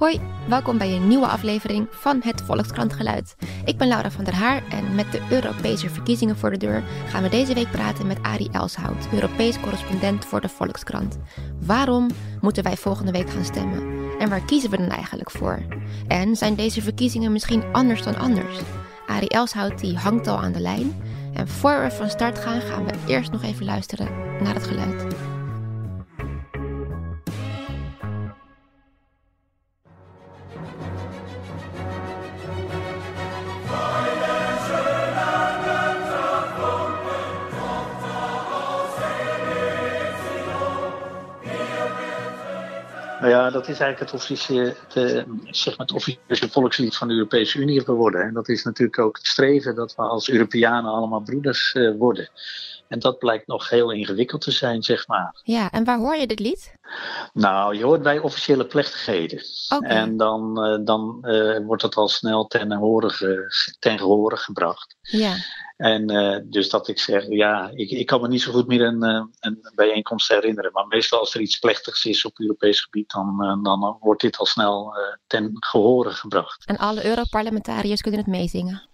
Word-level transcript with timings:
Hoi, 0.00 0.20
welkom 0.48 0.78
bij 0.78 0.96
een 0.96 1.08
nieuwe 1.08 1.26
aflevering 1.26 1.86
van 1.90 2.20
het 2.24 2.42
Volkskrantgeluid. 2.42 3.36
Ik 3.64 3.78
ben 3.78 3.88
Laura 3.88 4.10
van 4.10 4.24
der 4.24 4.34
Haar 4.34 4.62
en 4.70 4.94
met 4.94 5.12
de 5.12 5.20
Europese 5.30 5.90
verkiezingen 5.90 6.36
voor 6.36 6.50
de 6.50 6.56
deur 6.56 6.82
gaan 7.06 7.22
we 7.22 7.28
deze 7.28 7.54
week 7.54 7.70
praten 7.70 8.06
met 8.06 8.22
Arie 8.22 8.50
Elshout, 8.52 9.08
Europees 9.12 9.60
correspondent 9.60 10.24
voor 10.24 10.40
de 10.40 10.48
Volkskrant. 10.48 11.18
Waarom 11.58 12.10
moeten 12.40 12.62
wij 12.62 12.76
volgende 12.76 13.12
week 13.12 13.30
gaan 13.30 13.44
stemmen? 13.44 13.82
En 14.18 14.28
waar 14.28 14.44
kiezen 14.44 14.70
we 14.70 14.76
dan 14.76 14.88
eigenlijk 14.88 15.30
voor? 15.30 15.62
En 16.08 16.36
zijn 16.36 16.54
deze 16.54 16.82
verkiezingen 16.82 17.32
misschien 17.32 17.64
anders 17.72 18.02
dan 18.02 18.16
anders? 18.16 18.58
Arie 19.06 19.28
Elshout 19.28 19.78
die 19.78 19.96
hangt 19.96 20.26
al 20.26 20.38
aan 20.38 20.52
de 20.52 20.60
lijn. 20.60 21.02
En 21.34 21.48
voor 21.48 21.82
we 21.82 21.90
van 21.90 22.10
start 22.10 22.38
gaan, 22.38 22.60
gaan 22.60 22.84
we 22.84 22.92
eerst 23.06 23.32
nog 23.32 23.42
even 23.42 23.64
luisteren 23.64 24.08
naar 24.42 24.54
het 24.54 24.66
geluid. 24.66 25.06
Nou 43.20 43.32
ja, 43.32 43.50
dat 43.50 43.68
is 43.68 43.80
eigenlijk 43.80 43.98
het 43.98 44.20
officiële, 44.20 44.74
het, 44.88 45.26
zeg 45.50 45.76
maar 45.76 45.86
het 45.86 45.96
officiële 45.96 46.50
volkslied 46.50 46.96
van 46.96 47.08
de 47.08 47.14
Europese 47.14 47.58
Unie 47.58 47.80
geworden. 47.80 48.22
En 48.22 48.34
dat 48.34 48.48
is 48.48 48.64
natuurlijk 48.64 48.98
ook 48.98 49.16
het 49.16 49.26
streven 49.26 49.74
dat 49.74 49.94
we 49.94 50.02
als 50.02 50.28
Europeanen 50.28 50.90
allemaal 50.90 51.20
broeders 51.20 51.74
uh, 51.74 51.96
worden. 51.98 52.28
En 52.88 52.98
dat 52.98 53.18
blijkt 53.18 53.46
nog 53.46 53.68
heel 53.70 53.92
ingewikkeld 53.92 54.40
te 54.40 54.50
zijn, 54.50 54.82
zeg 54.82 55.06
maar. 55.06 55.40
Ja, 55.42 55.70
en 55.70 55.84
waar 55.84 55.98
hoor 55.98 56.16
je 56.16 56.26
dit 56.26 56.40
lied? 56.40 56.74
Nou, 57.32 57.76
je 57.76 57.84
hoort 57.84 58.02
bij 58.02 58.18
officiële 58.18 58.66
plechtigheden. 58.66 59.42
Okay. 59.68 59.90
En 59.90 60.16
dan, 60.16 60.66
uh, 60.66 60.84
dan 60.84 61.18
uh, 61.22 61.58
wordt 61.66 61.82
het 61.82 61.94
al 61.94 62.08
snel 62.08 62.46
ten 62.46 62.72
gehore, 62.72 63.48
ten 63.78 63.98
gehore 63.98 64.36
gebracht. 64.36 64.96
Ja. 65.00 65.34
En 65.76 66.10
uh, 66.10 66.36
dus 66.44 66.68
dat 66.68 66.88
ik 66.88 66.98
zeg, 66.98 67.24
ja, 67.28 67.70
ik, 67.74 67.90
ik 67.90 68.06
kan 68.06 68.20
me 68.20 68.28
niet 68.28 68.42
zo 68.42 68.52
goed 68.52 68.66
meer 68.66 68.80
een, 68.80 69.02
een 69.40 69.70
bijeenkomst 69.74 70.28
herinneren. 70.28 70.72
Maar 70.72 70.86
meestal 70.86 71.18
als 71.18 71.34
er 71.34 71.40
iets 71.40 71.58
plechtigs 71.58 72.04
is 72.04 72.24
op 72.24 72.38
Europees 72.38 72.80
gebied, 72.80 73.10
dan, 73.10 73.60
dan 73.62 73.96
wordt 74.00 74.20
dit 74.20 74.36
al 74.36 74.46
snel 74.46 74.94
ten 75.26 75.50
gehore 75.54 76.10
gebracht. 76.10 76.66
En 76.66 76.76
alle 76.76 77.04
Europarlementariërs 77.06 78.00
kunnen 78.00 78.20
het 78.20 78.28
meezingen? 78.28 78.89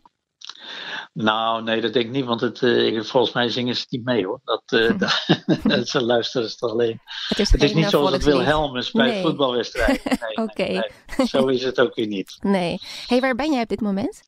Nou, 1.19 1.62
nee, 1.62 1.81
dat 1.81 1.92
denk 1.92 2.05
ik 2.05 2.11
niet, 2.11 2.25
want 2.25 2.41
het, 2.41 2.61
uh, 2.61 3.03
volgens 3.03 3.33
mij 3.33 3.48
zingen 3.48 3.77
ze 3.77 3.86
niet 3.89 4.05
mee 4.05 4.27
hoor. 4.27 4.41
Dat, 4.45 4.62
uh, 4.72 4.98
dat, 5.62 5.89
ze 5.89 6.03
luisteren 6.03 6.47
het 6.47 6.61
alleen. 6.61 7.00
Het 7.28 7.39
is, 7.39 7.50
het 7.50 7.62
is 7.62 7.75
niet 7.75 7.89
zoals 7.89 8.12
het 8.12 8.25
Wilhelmus 8.25 8.91
bij 8.91 9.11
nee. 9.11 9.22
voetbalwedstrijden. 9.22 10.00
Nee, 10.05 10.47
Oké. 10.47 10.62
nee, 10.62 10.91
nee, 11.17 11.27
Zo 11.27 11.47
is 11.47 11.62
het 11.62 11.81
ook 11.81 11.94
weer 11.94 12.06
niet. 12.06 12.37
Nee. 12.41 12.78
hey, 13.06 13.20
waar 13.20 13.34
ben 13.34 13.53
jij 13.53 13.62
op 13.62 13.69
dit 13.69 13.81
moment? 13.81 14.22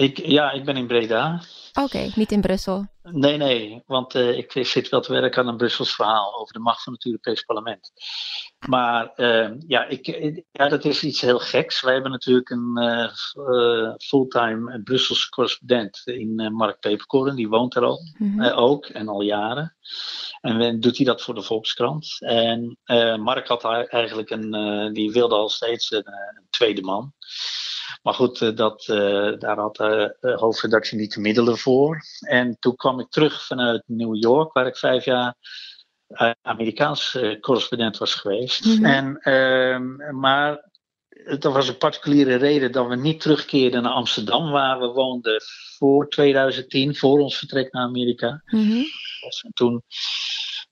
Ik, 0.00 0.26
ja, 0.26 0.50
ik 0.50 0.64
ben 0.64 0.76
in 0.76 0.86
Breda. 0.86 1.42
Oké, 1.72 1.80
okay, 1.80 2.12
niet 2.14 2.32
in 2.32 2.40
Brussel. 2.40 2.86
Nee, 3.02 3.36
nee, 3.36 3.82
want 3.86 4.14
uh, 4.14 4.36
ik 4.36 4.66
zit 4.66 4.88
wel 4.88 5.00
te 5.00 5.12
werken 5.12 5.42
aan 5.42 5.48
een 5.48 5.56
Brussels 5.56 5.94
verhaal 5.94 6.40
over 6.40 6.52
de 6.52 6.58
macht 6.60 6.82
van 6.82 6.92
het 6.92 7.04
Europees 7.04 7.42
Parlement. 7.42 7.92
Maar 8.68 9.12
uh, 9.16 9.50
ja, 9.66 9.84
ik, 9.86 10.06
ja, 10.52 10.68
dat 10.68 10.84
is 10.84 11.02
iets 11.02 11.20
heel 11.20 11.38
geks. 11.38 11.80
Wij 11.80 11.92
hebben 11.92 12.10
natuurlijk 12.10 12.50
een 12.50 12.78
uh, 12.78 13.94
fulltime 13.96 14.82
Brusselse 14.82 15.28
correspondent 15.28 16.02
in 16.04 16.52
Mark 16.52 16.80
Peperkoren, 16.80 17.36
die 17.36 17.48
woont 17.48 17.74
er 17.74 17.84
al 17.84 17.98
Mhm. 18.18 18.24
mm 18.24 18.40
-hmm. 18.40 18.52
ook 18.52 18.86
en 18.86 19.08
al 19.08 19.20
jaren. 19.20 19.76
En 20.40 20.80
doet 20.80 20.96
hij 20.96 21.06
dat 21.06 21.22
voor 21.22 21.34
de 21.34 21.42
Volkskrant. 21.42 22.16
En 22.18 22.78
Mark 23.20 23.48
had 23.48 23.64
eigenlijk 23.64 24.30
een, 24.30 24.92
die 24.92 25.10
wilde 25.12 25.34
al 25.34 25.48
steeds 25.48 25.90
een, 25.90 26.06
een 26.06 26.46
tweede 26.50 26.82
man. 26.82 27.12
Maar 28.02 28.14
goed, 28.14 28.56
dat, 28.56 28.86
uh, 28.90 29.38
daar 29.38 29.58
had 29.58 29.76
de 29.76 30.36
hoofdredactie 30.38 30.98
niet 30.98 31.14
de 31.14 31.20
middelen 31.20 31.58
voor. 31.58 32.00
En 32.20 32.56
toen 32.58 32.76
kwam 32.76 33.00
ik 33.00 33.10
terug 33.10 33.46
vanuit 33.46 33.82
New 33.86 34.16
York, 34.16 34.52
waar 34.52 34.66
ik 34.66 34.76
vijf 34.76 35.04
jaar 35.04 35.34
uh, 36.08 36.30
Amerikaans 36.42 37.18
correspondent 37.40 37.98
was 37.98 38.14
geweest. 38.14 38.64
Mhm. 38.64 38.84
En, 38.84 39.16
ehm, 39.16 40.18
maar 40.20 40.70
dat 41.24 41.52
was 41.52 41.68
een 41.68 41.78
particuliere 41.78 42.34
reden 42.34 42.72
dat 42.72 42.88
we 42.88 42.96
niet 42.96 43.20
terugkeerden 43.20 43.82
naar 43.82 43.92
Amsterdam, 43.92 44.50
waar 44.50 44.78
we 44.80 44.86
woonden 44.86 45.42
voor 45.78 46.08
2010, 46.08 46.96
voor 46.96 47.18
ons 47.18 47.38
vertrek 47.38 47.72
naar 47.72 47.82
Amerika. 47.82 48.42
Mhm. 48.44 48.82
En 49.42 49.52
toen 49.54 49.82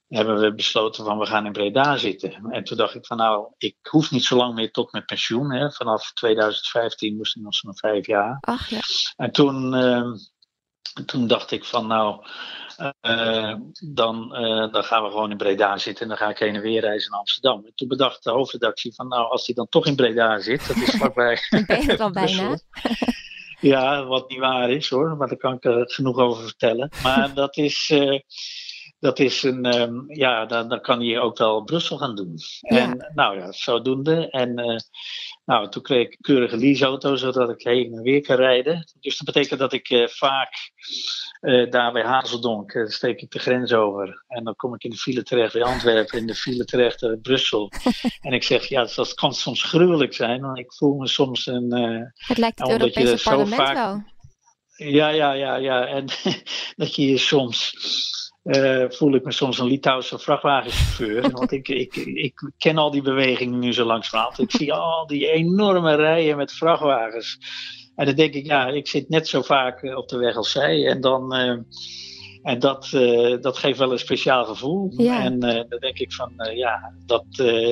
hebben 0.08 0.40
we 0.40 0.54
besloten 0.54 1.04
van 1.04 1.18
we 1.18 1.26
gaan 1.26 1.46
in 1.46 1.52
Breda 1.52 1.96
zitten. 1.96 2.50
En 2.50 2.64
toen 2.64 2.76
dacht 2.76 2.94
ik 2.94 3.06
van 3.06 3.16
nou, 3.16 3.52
ik 3.58 3.76
hoef 3.82 4.10
niet 4.10 4.24
zo 4.24 4.36
lang 4.36 4.54
meer 4.54 4.70
tot 4.70 4.92
mijn 4.92 5.04
pensioen. 5.04 5.52
Hè. 5.52 5.70
Vanaf 5.70 6.12
2015 6.12 7.16
moest 7.16 7.36
ik 7.36 7.42
nog 7.42 7.54
zo'n 7.54 7.76
vijf 7.76 8.06
jaar. 8.06 8.38
Ach 8.40 8.68
ja. 8.68 8.80
En 9.16 9.32
toen, 9.32 9.74
uh, 9.74 10.12
toen 11.06 11.26
dacht 11.26 11.50
ik 11.50 11.64
van 11.64 11.86
nou, 11.86 12.26
uh, 13.00 13.54
dan, 13.88 14.44
uh, 14.44 14.72
dan 14.72 14.84
gaan 14.84 15.02
we 15.02 15.10
gewoon 15.10 15.30
in 15.30 15.36
Breda 15.36 15.78
zitten. 15.78 16.02
En 16.02 16.08
dan 16.08 16.18
ga 16.18 16.28
ik 16.28 16.38
heen 16.38 16.54
en 16.54 16.60
weer 16.60 16.80
reizen 16.80 17.10
naar 17.10 17.20
Amsterdam. 17.20 17.64
En 17.64 17.72
toen 17.74 17.88
bedacht 17.88 18.24
de 18.24 18.30
hoofdredactie 18.30 18.94
van 18.94 19.08
nou, 19.08 19.30
als 19.30 19.46
hij 19.46 19.54
dan 19.54 19.68
toch 19.68 19.86
in 19.86 19.96
Breda 19.96 20.40
zit, 20.40 20.68
dat 20.68 20.76
is 20.76 20.90
vlakbij. 20.90 21.38
ben 21.66 21.82
je 21.82 21.98
al 21.98 22.10
bijna? 22.22 22.58
Ja, 23.60 24.04
wat 24.04 24.28
niet 24.28 24.38
waar 24.38 24.70
is 24.70 24.88
hoor, 24.88 25.16
maar 25.16 25.28
daar 25.28 25.36
kan 25.36 25.54
ik 25.54 25.64
er 25.64 25.90
genoeg 25.92 26.18
over 26.18 26.42
vertellen. 26.42 26.90
Maar 27.02 27.34
dat 27.34 27.56
is 27.56 27.92
dat 29.00 29.18
is 29.18 29.42
een, 29.42 29.80
um, 29.80 30.04
ja, 30.06 30.46
dan, 30.46 30.68
dan 30.68 30.80
kan 30.80 31.00
je 31.00 31.20
ook 31.20 31.38
wel 31.38 31.62
Brussel 31.62 31.96
gaan 31.98 32.14
doen. 32.14 32.34
Ja. 32.60 32.78
En 32.78 33.12
nou 33.14 33.38
ja, 33.38 33.52
zodoende. 33.52 34.30
En 34.30 34.58
uh, 34.58 34.76
nou, 35.44 35.68
toen 35.68 35.82
kreeg 35.82 36.06
ik 36.06 36.12
een 36.12 36.18
keurige 36.20 36.56
leaseauto, 36.56 37.16
zodat 37.16 37.50
ik 37.50 37.62
heen 37.62 37.92
en 37.92 38.02
weer 38.02 38.20
kan 38.20 38.36
rijden. 38.36 38.92
Dus 39.00 39.18
dat 39.18 39.34
betekent 39.34 39.60
dat 39.60 39.72
ik 39.72 39.90
uh, 39.90 40.08
vaak 40.08 40.52
uh, 41.40 41.70
daar 41.70 41.92
bij 41.92 42.02
Hazeldonk 42.02 42.84
steek 42.86 43.20
ik 43.20 43.30
de 43.30 43.38
grens 43.38 43.72
over. 43.72 44.24
En 44.28 44.44
dan 44.44 44.56
kom 44.56 44.74
ik 44.74 44.84
in 44.84 44.90
de 44.90 44.96
file 44.96 45.22
terecht 45.22 45.52
bij 45.52 45.62
Antwerpen, 45.62 46.18
in 46.18 46.26
de 46.26 46.34
file 46.34 46.64
terecht 46.64 47.00
bij 47.00 47.16
Brussel. 47.16 47.72
en 48.20 48.32
ik 48.32 48.42
zeg, 48.42 48.68
ja, 48.68 48.88
dat 48.94 49.14
kan 49.14 49.34
soms 49.34 49.62
gruwelijk 49.62 50.14
zijn. 50.14 50.40
Want 50.40 50.58
ik 50.58 50.72
voel 50.72 50.96
me 50.96 51.08
soms 51.08 51.46
een... 51.46 51.72
het 52.14 52.38
lijkt 52.38 52.58
het 52.58 52.70
Europese 52.70 53.22
parlement 53.22 53.54
vaak... 53.62 53.74
wel. 53.74 54.02
Ja, 54.90 55.08
ja, 55.08 55.32
ja, 55.32 55.56
ja. 55.56 55.86
En 55.86 56.04
dat 56.76 56.94
je 56.94 57.06
je 57.06 57.18
soms 57.18 57.72
uh, 58.44 58.84
voel 58.88 59.14
ik 59.14 59.24
me 59.24 59.32
soms 59.32 59.58
een 59.58 59.66
Litouwse 59.66 60.18
vrachtwagenchauffeur. 60.18 61.30
want 61.38 61.52
ik, 61.52 61.68
ik, 61.68 61.96
ik 61.96 62.50
ken 62.58 62.78
al 62.78 62.90
die 62.90 63.02
bewegingen 63.02 63.58
nu 63.58 63.72
zo 63.72 63.84
langzamerhand. 63.84 64.38
Ik 64.38 64.50
zie 64.50 64.72
al 64.72 65.06
die 65.06 65.30
enorme 65.30 65.94
rijen 65.94 66.36
met 66.36 66.52
vrachtwagens. 66.52 67.38
En 67.96 68.06
dan 68.06 68.14
denk 68.14 68.34
ik, 68.34 68.46
ja, 68.46 68.68
ik 68.68 68.88
zit 68.88 69.08
net 69.08 69.28
zo 69.28 69.42
vaak 69.42 69.82
op 69.82 70.08
de 70.08 70.18
weg 70.18 70.36
als 70.36 70.50
zij. 70.50 70.86
En 70.86 71.00
dan. 71.00 71.36
Uh, 71.36 71.56
en 72.42 72.58
dat, 72.58 72.90
uh, 72.94 73.40
dat 73.40 73.58
geeft 73.58 73.78
wel 73.78 73.92
een 73.92 73.98
speciaal 73.98 74.44
gevoel. 74.44 74.92
Ja. 74.96 75.22
En 75.22 75.38
dan 75.40 75.78
denk 75.78 75.98
ik 75.98 76.12
van, 76.12 76.32
ja, 76.54 76.92
dat, 77.06 77.24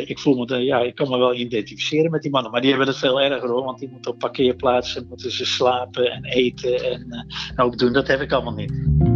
ik 0.06 0.18
voel 0.18 0.44
me, 0.44 0.64
ja, 0.64 0.80
ik 0.80 0.94
kan 0.94 1.08
me 1.08 1.18
wel 1.18 1.34
identificeren 1.34 2.10
met 2.10 2.22
die 2.22 2.30
mannen. 2.30 2.50
Maar 2.50 2.60
die 2.60 2.70
hebben 2.70 2.88
het 2.88 2.96
veel 2.96 3.20
erger 3.20 3.48
hoor, 3.48 3.64
want 3.64 3.78
die 3.78 3.90
moeten 3.90 4.10
op 4.10 4.18
parkeerplaatsen, 4.18 5.06
moeten 5.08 5.30
ze 5.30 5.46
slapen 5.46 6.10
en 6.10 6.24
eten 6.24 6.84
en 6.84 7.26
ook 7.56 7.78
doen. 7.78 7.92
Dat 7.92 8.06
heb 8.06 8.20
ik 8.20 8.32
allemaal 8.32 8.54
niet. 8.54 9.15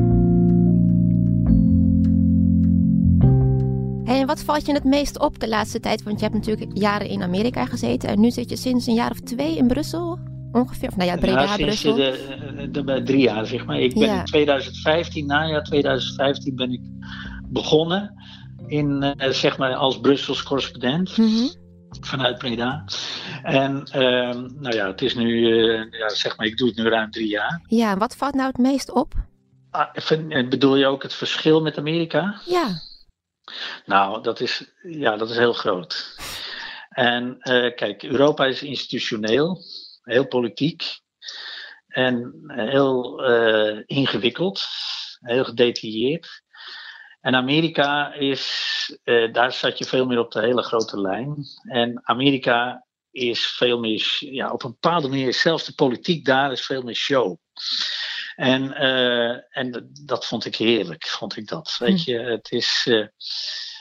En 4.18 4.26
wat 4.26 4.42
valt 4.42 4.66
je 4.66 4.72
het 4.72 4.84
meest 4.84 5.18
op 5.18 5.38
de 5.40 5.48
laatste 5.48 5.80
tijd? 5.80 6.02
Want 6.02 6.18
je 6.20 6.24
hebt 6.26 6.36
natuurlijk 6.36 6.70
jaren 6.78 7.08
in 7.08 7.22
Amerika 7.22 7.64
gezeten 7.66 8.08
en 8.08 8.20
nu 8.20 8.30
zit 8.30 8.50
je 8.50 8.56
sinds 8.56 8.86
een 8.86 8.94
jaar 8.94 9.10
of 9.10 9.20
twee 9.20 9.56
in 9.56 9.66
Brussel 9.66 10.18
ongeveer. 10.52 10.88
Of 10.88 10.96
nou 10.96 11.10
ja, 11.10 11.16
Breda, 11.16 11.40
ja, 11.40 11.46
sinds 11.46 11.62
Brussel. 11.62 11.94
De, 11.94 12.68
de, 12.70 12.84
de, 12.84 13.02
drie 13.02 13.20
jaar 13.20 13.46
zeg 13.46 13.66
maar. 13.66 13.80
Ik 13.80 13.94
ben 13.94 14.08
Ja. 14.08 14.18
in 14.18 14.24
2015, 14.24 15.26
najaar 15.26 15.62
2015 15.64 16.56
ben 16.56 16.72
ik 16.72 16.80
begonnen 17.46 18.14
in, 18.66 19.02
eh, 19.02 19.30
zeg 19.30 19.58
maar 19.58 19.74
als 19.74 20.00
Brussels 20.00 20.42
correspondent 20.42 21.16
Mhm. 21.16 21.46
vanuit 22.00 22.38
Breda. 22.38 22.84
En 23.42 23.84
ehm, 23.92 24.48
nou 24.60 24.76
ja, 24.76 24.86
het 24.86 25.02
is 25.02 25.14
nu, 25.14 25.46
eh, 25.46 25.98
ja, 26.00 26.08
zeg 26.08 26.36
maar, 26.36 26.46
ik 26.46 26.56
doe 26.56 26.68
het 26.68 26.76
nu 26.76 26.88
ruim 26.88 27.10
drie 27.10 27.28
jaar. 27.28 27.60
Ja, 27.66 27.96
wat 27.96 28.16
valt 28.16 28.34
nou 28.34 28.46
het 28.46 28.58
meest 28.58 28.92
op? 28.92 29.14
Ah, 29.70 29.94
bedoel 30.48 30.76
je 30.76 30.86
ook 30.86 31.02
het 31.02 31.14
verschil 31.14 31.60
met 31.62 31.78
Amerika? 31.78 32.40
Ja, 32.46 32.66
Nou, 33.86 34.22
dat 34.22 34.40
is, 34.40 34.64
ja, 34.82 35.16
dat 35.16 35.30
is 35.30 35.36
heel 35.36 35.52
groot. 35.52 36.16
En 36.90 37.36
eh, 37.40 37.74
kijk, 37.74 38.02
Europa 38.02 38.46
is 38.46 38.62
institutioneel, 38.62 39.58
heel 40.02 40.26
politiek 40.26 41.00
en 41.88 42.42
heel 42.46 43.24
eh, 43.24 43.82
ingewikkeld, 43.86 44.62
heel 45.20 45.44
gedetailleerd. 45.44 46.42
En 47.20 47.34
Amerika 47.34 48.12
is, 48.12 48.98
eh, 49.04 49.32
daar 49.32 49.52
zat 49.52 49.78
je 49.78 49.84
veel 49.84 50.06
meer 50.06 50.18
op 50.18 50.30
de 50.30 50.40
hele 50.40 50.62
grote 50.62 51.00
lijn. 51.00 51.36
En 51.62 52.00
Amerika 52.02 52.86
is 53.10 53.46
veel 53.46 53.78
meer, 53.78 54.16
ja, 54.18 54.50
op 54.50 54.62
een 54.62 54.70
bepaalde 54.80 55.08
manier, 55.08 55.34
zelfs 55.34 55.64
de 55.64 55.74
politiek 55.74 56.24
daar 56.24 56.52
is 56.52 56.66
veel 56.66 56.82
meer 56.82 56.94
show. 56.94 57.36
En, 58.40 58.72
eh, 58.74 59.58
en 59.58 59.90
dat- 60.04 60.26
vond 60.26 60.44
ik 60.44 60.56
heerlijk, 60.56 61.06
vond 61.06 61.36
ik 61.36 61.48
dat. 61.48 61.76
Weet 61.78 62.04
je, 62.04 62.18
het 62.18 62.50
is. 62.50 62.86
eh, 62.90 63.06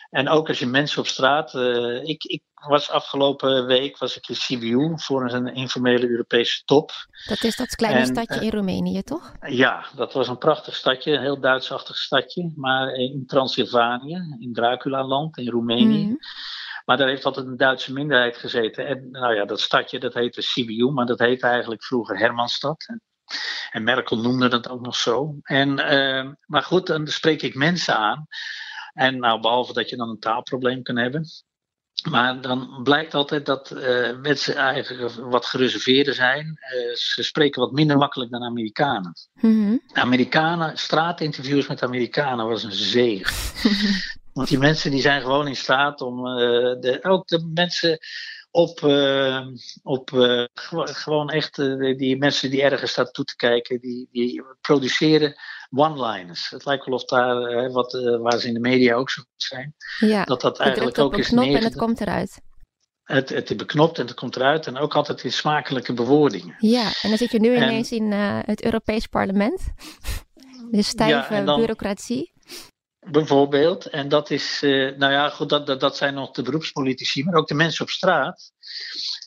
en 0.09 0.29
ook 0.29 0.47
als 0.47 0.59
je 0.59 0.65
mensen 0.65 0.99
op 0.99 1.07
straat. 1.07 1.53
eh, 1.55 2.03
ik, 2.03 2.23
ik 2.23 2.41
was 2.67 2.89
afgelopen 2.89 3.65
week 3.65 3.97
was 3.97 4.17
ik 4.17 4.27
in 4.27 4.35
Sibiu 4.35 4.93
voor 4.95 5.31
een 5.31 5.47
informele 5.53 6.09
Europese 6.09 6.63
top. 6.65 6.91
Dat 7.27 7.43
is 7.43 7.55
dat 7.55 7.75
kleine 7.75 8.05
stadje 8.05 8.45
in 8.45 8.51
Roemenië, 8.51 9.01
toch? 9.03 9.33
Ja, 9.49 9.85
dat 9.95 10.13
was 10.13 10.27
een 10.27 10.37
prachtig 10.37 10.75
stadje, 10.75 11.11
een 11.13 11.21
heel 11.21 11.39
Duitsachtig 11.39 11.95
stadje, 11.97 12.51
maar 12.55 12.93
in 12.93 13.23
Transylvanië, 13.27 14.35
in 14.39 14.53
Dracula-land, 14.53 15.37
in 15.37 15.49
Roemenië. 15.49 16.05
Mhm. 16.05 16.15
Maar 16.85 16.97
daar 16.97 17.07
heeft 17.07 17.25
altijd 17.25 17.45
een 17.47 17.57
Duitse 17.57 17.93
minderheid 17.93 18.37
gezeten. 18.37 18.87
En 18.87 19.07
nou 19.11 19.35
ja, 19.35 19.45
dat 19.45 19.59
stadje 19.59 19.99
dat 19.99 20.13
heette 20.13 20.41
Sibiu, 20.41 20.91
maar 20.91 21.05
dat 21.05 21.19
heette 21.19 21.47
eigenlijk 21.47 21.83
vroeger 21.83 22.17
Hermannstad. 22.17 22.85
En 22.87 23.01
Merkel 23.71 24.17
noemde 24.17 24.47
dat 24.47 24.69
ook 24.69 24.81
nog 24.81 24.95
zo. 24.95 25.35
En, 25.43 25.69
uh, 25.69 26.31
maar 26.45 26.63
goed, 26.63 26.87
dan 26.87 27.07
spreek 27.07 27.41
ik 27.41 27.55
mensen 27.55 27.95
aan. 27.95 28.27
En 28.93 29.19
nou, 29.19 29.41
behalve 29.41 29.73
dat 29.73 29.89
je 29.89 29.95
dan 29.95 30.09
een 30.09 30.19
taalprobleem 30.19 30.83
kan 30.83 30.97
hebben. 30.97 31.25
Maar 32.09 32.41
dan 32.41 32.79
blijkt 32.83 33.13
altijd 33.13 33.45
dat 33.45 33.71
uh, 33.71 34.17
mensen 34.21 34.55
eigenlijk 34.55 35.11
wat 35.15 35.45
gereserveerder 35.45 36.13
zijn. 36.13 36.45
Uh, 36.45 36.95
ze 36.95 37.23
spreken 37.23 37.61
wat 37.61 37.71
minder 37.71 37.97
makkelijk 37.97 38.31
dan 38.31 38.43
Amerikanen. 38.43 39.13
Mm 39.33 39.81
Amerikanen, 39.93 40.77
straatinterviews 40.77 41.67
met 41.67 41.83
Amerikanen 41.83 42.47
was 42.47 42.63
een 42.63 42.71
zege. 42.71 43.33
Want 44.33 44.47
die 44.47 44.57
mensen 44.57 44.91
die 44.91 45.01
zijn 45.01 45.21
gewoon 45.21 45.47
in 45.47 45.55
staat 45.55 46.01
om 46.01 46.25
uh, 46.25 46.35
de, 46.79 46.99
ook 47.01 47.27
de 47.27 47.51
mensen 47.53 47.99
op, 48.51 48.81
uh, 48.81 49.47
op 49.83 50.11
uh, 50.11 50.45
gewoon 50.83 51.29
echt 51.29 51.55
die 51.97 52.17
mensen 52.17 52.49
die 52.49 52.61
ergens 52.61 52.91
staan 52.91 53.11
toe 53.11 53.25
te 53.25 53.35
kijken, 53.35 53.79
die, 53.79 54.07
die 54.11 54.43
produceren 54.61 55.35
one-liners. 55.69 56.49
Het 56.49 56.65
lijkt 56.65 56.85
wel 56.85 56.95
of 56.95 57.05
daar, 57.05 57.71
wat, 57.71 58.17
waar 58.21 58.39
ze 58.39 58.47
in 58.47 58.53
de 58.53 58.59
media 58.59 58.95
ook 58.95 59.09
zo 59.09 59.21
goed 59.21 59.43
zijn, 59.43 59.75
ja, 59.99 60.23
dat 60.23 60.41
dat 60.41 60.59
eigenlijk 60.59 60.97
ook 60.97 61.17
is 61.17 61.27
knop 61.27 61.45
en 61.45 61.63
het 61.63 61.75
komt 61.75 62.01
eruit. 62.01 62.41
Het, 63.03 63.29
het 63.29 63.49
is 63.49 63.55
beknopt 63.55 63.99
en 63.99 64.05
het 64.05 64.15
komt 64.15 64.35
eruit 64.35 64.67
en 64.67 64.77
ook 64.77 64.95
altijd 64.95 65.23
in 65.23 65.31
smakelijke 65.31 65.93
bewoordingen. 65.93 66.55
Ja, 66.59 66.91
en 67.01 67.09
dan 67.09 67.17
zit 67.17 67.31
je 67.31 67.39
nu 67.39 67.55
ineens 67.55 67.91
in 67.91 68.11
het 68.11 68.63
Europees 68.63 69.07
Parlement. 69.07 69.61
De 70.71 70.81
stijve 70.81 71.33
ja, 71.33 71.43
dan, 71.43 71.59
bureaucratie. 71.59 72.31
Bijvoorbeeld. 73.11 73.85
En 73.85 74.09
dat 74.09 74.29
is, 74.29 74.63
uh, 74.63 74.97
nou 74.97 75.11
ja, 75.11 75.29
goed, 75.29 75.49
dat, 75.49 75.67
dat, 75.67 75.79
dat 75.79 75.97
zijn 75.97 76.13
nog 76.13 76.31
de 76.31 76.41
beroepspolitici, 76.41 77.23
maar 77.23 77.35
ook 77.35 77.47
de 77.47 77.53
mensen 77.53 77.85
op 77.85 77.89
straat. 77.89 78.51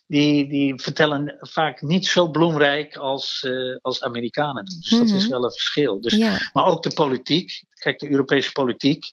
Die, 0.07 0.49
die 0.49 0.81
vertellen 0.81 1.37
vaak 1.41 1.81
niet 1.81 2.07
zo 2.07 2.29
bloemrijk 2.29 2.97
als, 2.97 3.43
uh, 3.47 3.77
als 3.81 4.03
Amerikanen 4.03 4.65
doen. 4.65 4.79
Dus 4.81 4.91
dat 4.91 5.19
is 5.19 5.23
mhm. 5.23 5.31
wel 5.31 5.45
een 5.45 5.53
verschil. 5.53 6.01
Dus, 6.01 6.19
Maar 6.53 6.65
ook 6.65 6.83
de 6.83 6.93
politiek. 6.95 7.65
Kijk, 7.75 7.99
de 7.99 8.11
Europese 8.11 8.53
politiek, 8.53 9.05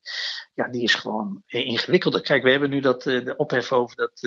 ja, 0.54 0.68
die 0.68 0.84
is 0.84 0.96
gewoon 0.96 1.44
ingewikkelder. 1.46 2.22
Kijk, 2.22 2.44
we 2.44 2.52
hebben 2.52 2.70
nu 2.70 2.80
dat, 2.80 3.06
uh, 3.06 3.26
de 3.26 3.36
ophef 3.36 3.72
over 3.72 3.96
dat 3.96 4.20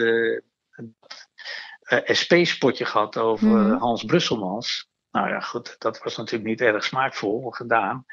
SP-spotje 2.04 2.84
gehad 2.84 3.16
over 3.16 3.46
mhm. 3.46 3.78
Hans 3.78 4.04
Brusselmans. 4.04 4.90
Nou 5.12 5.28
ja, 5.28 5.40
goed, 5.40 5.76
dat 5.78 5.98
was 6.02 6.16
natuurlijk 6.16 6.44
niet 6.44 6.60
erg 6.60 6.84
smaakvol 6.84 7.50
gedaan. 7.50 8.06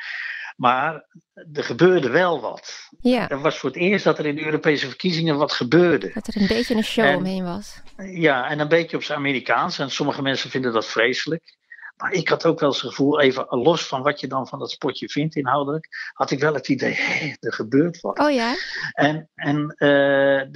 Maar 0.56 1.06
er 1.54 1.64
gebeurde 1.64 2.10
wel 2.10 2.42
wat. 2.42 2.90
Ja. 3.00 3.30
Er 3.30 3.42
was 3.42 3.58
voor 3.58 3.70
het 3.70 3.80
eerst 3.80 4.04
dat 4.04 4.20
er 4.20 4.26
in 4.26 4.36
de 4.36 4.46
Europese 4.46 4.88
verkiezingen 4.88 5.38
wat 5.38 5.52
gebeurde. 5.52 6.12
Dat 6.14 6.28
er 6.28 6.42
een 6.42 6.48
beetje 6.48 6.76
een 6.76 6.84
show 6.84 7.16
omheen 7.16 7.44
was. 7.44 7.82
Ja, 7.98 8.50
en 8.50 8.60
een 8.60 8.68
beetje 8.68 8.98
op 8.98 9.04
zijn 9.04 9.18
Amerikaans. 9.18 9.80
En 9.80 9.92
sommige 9.92 10.22
mensen 10.22 10.50
vinden 10.50 10.74
dat 10.74 10.86
vreselijk. 10.86 11.58
Maar 12.00 12.12
ik 12.12 12.30
had 12.30 12.46
ook 12.46 12.60
wel 12.60 12.70
eens 12.70 12.82
het 12.82 12.90
gevoel, 12.90 13.20
even 13.20 13.46
los 13.50 13.88
van 13.88 14.02
wat 14.02 14.20
je 14.20 14.28
dan 14.28 14.48
van 14.48 14.60
dat 14.60 14.72
spotje 14.72 15.10
vindt 15.10 15.36
inhoudelijk, 15.36 15.88
had 16.14 16.32
ik 16.32 16.40
wel 16.40 16.54
het 16.54 16.68
idee, 16.68 16.94
hé, 16.94 17.36
er 17.40 17.54
gebeurt 17.54 18.02
wat. 18.02 18.20
Oh 18.20 18.32
ja? 18.32 18.56
En, 18.94 19.30
en 19.36 19.76
uh, 19.78 20.56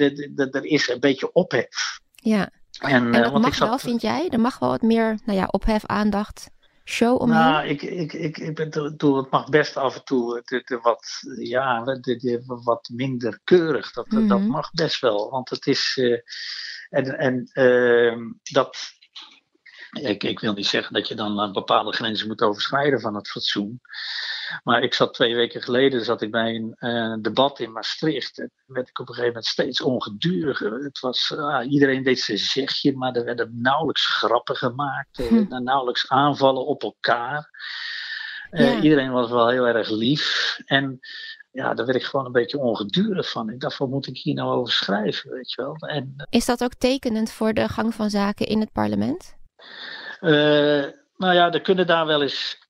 er 0.55 0.65
is 0.65 0.89
een 0.89 0.99
beetje 0.99 1.31
ophef. 1.31 1.99
Ja. 2.15 2.49
En, 2.83 3.13
en 3.13 3.21
dat 3.21 3.31
uh, 3.31 3.39
mag 3.39 3.55
zat... 3.55 3.67
wel, 3.67 3.77
vind 3.79 4.01
jij? 4.01 4.29
Er 4.29 4.39
mag 4.39 4.59
wel 4.59 4.69
wat 4.69 4.81
meer 4.81 5.17
nou 5.25 5.37
ja, 5.37 5.47
ophef, 5.51 5.85
aandacht 5.85 6.51
show 6.85 7.21
omheen? 7.21 7.39
Nou, 7.39 7.67
ik, 7.67 7.81
ik, 7.81 8.13
ik, 8.13 8.37
ik 8.37 8.57
het 8.57 9.31
mag 9.31 9.49
best 9.49 9.77
af 9.77 9.95
en 9.95 10.03
toe 10.03 10.41
de, 10.45 10.61
de 10.65 10.79
wat, 10.81 11.05
ja, 11.37 11.83
de, 11.83 11.99
de, 12.01 12.43
wat 12.45 12.89
minder 12.93 13.39
keurig. 13.43 13.91
Dat, 13.91 14.09
dat 14.09 14.21
mhm. 14.21 14.47
mag 14.47 14.71
best 14.71 15.01
wel. 15.01 15.29
Want 15.29 15.49
het 15.49 15.65
is. 15.65 15.97
Uh, 15.99 16.19
en 16.89 17.17
en 17.17 17.49
uh, 17.53 18.17
dat. 18.43 18.77
Ik, 19.91 20.23
ik 20.23 20.39
wil 20.39 20.53
niet 20.53 20.67
zeggen 20.67 20.93
dat 20.93 21.07
je 21.07 21.15
dan 21.15 21.51
bepaalde 21.51 21.93
grenzen 21.93 22.27
moet 22.27 22.41
overschrijden 22.41 23.01
van 23.01 23.15
het 23.15 23.29
fatsoen. 23.29 23.81
Maar 24.63 24.83
ik 24.83 24.93
zat 24.93 25.13
twee 25.13 25.35
weken 25.35 25.61
geleden 25.61 26.05
zat 26.05 26.21
ik 26.21 26.31
bij 26.31 26.55
een 26.55 26.75
uh, 26.79 27.15
debat 27.21 27.59
in 27.59 27.71
Maastricht. 27.71 28.39
En 28.39 28.51
werd 28.65 28.89
ik 28.89 28.99
op 28.99 29.07
een 29.07 29.13
gegeven 29.13 29.33
moment 29.33 29.51
steeds 29.51 29.81
ongeduriger. 29.81 30.73
Het 30.73 30.99
was, 30.99 31.33
uh, 31.35 31.59
iedereen 31.69 32.03
deed 32.03 32.19
zijn 32.19 32.37
zegje, 32.37 32.97
maar 32.97 33.15
er 33.15 33.25
werden 33.25 33.61
nauwelijks 33.61 34.05
grappen 34.05 34.55
gemaakt. 34.55 35.17
Hm. 35.17 35.63
nauwelijks 35.63 36.09
aanvallen 36.09 36.65
op 36.65 36.83
elkaar. 36.83 37.49
Uh, 38.51 38.83
Iedereen 38.83 39.11
was 39.11 39.29
wel 39.29 39.49
heel 39.49 39.65
erg 39.65 39.89
lief. 39.89 40.57
En 40.65 40.99
ja, 41.51 41.73
daar 41.73 41.85
werd 41.85 41.97
ik 41.97 42.03
gewoon 42.03 42.25
een 42.25 42.31
beetje 42.31 42.59
ongedurig 42.59 43.29
van. 43.29 43.49
Ik 43.49 43.59
dacht, 43.59 43.77
wat 43.77 43.89
moet 43.89 44.07
ik 44.07 44.17
hier 44.17 44.33
nou 44.33 44.55
over 44.55 44.73
schrijven, 44.73 45.31
weet 45.31 45.51
je 45.51 45.61
wel. 45.61 45.75
En, 45.75 46.27
Is 46.29 46.45
dat 46.45 46.63
ook 46.63 46.73
tekenend 46.73 47.31
voor 47.31 47.53
de 47.53 47.67
gang 47.67 47.93
van 47.93 48.09
zaken 48.09 48.45
in 48.45 48.59
het 48.59 48.71
parlement? 48.71 49.35
nou 51.17 51.33
ja, 51.33 51.51
er 51.51 51.61
kunnen 51.61 51.87
daar 51.87 52.05
wel 52.05 52.21
eens 52.21 52.62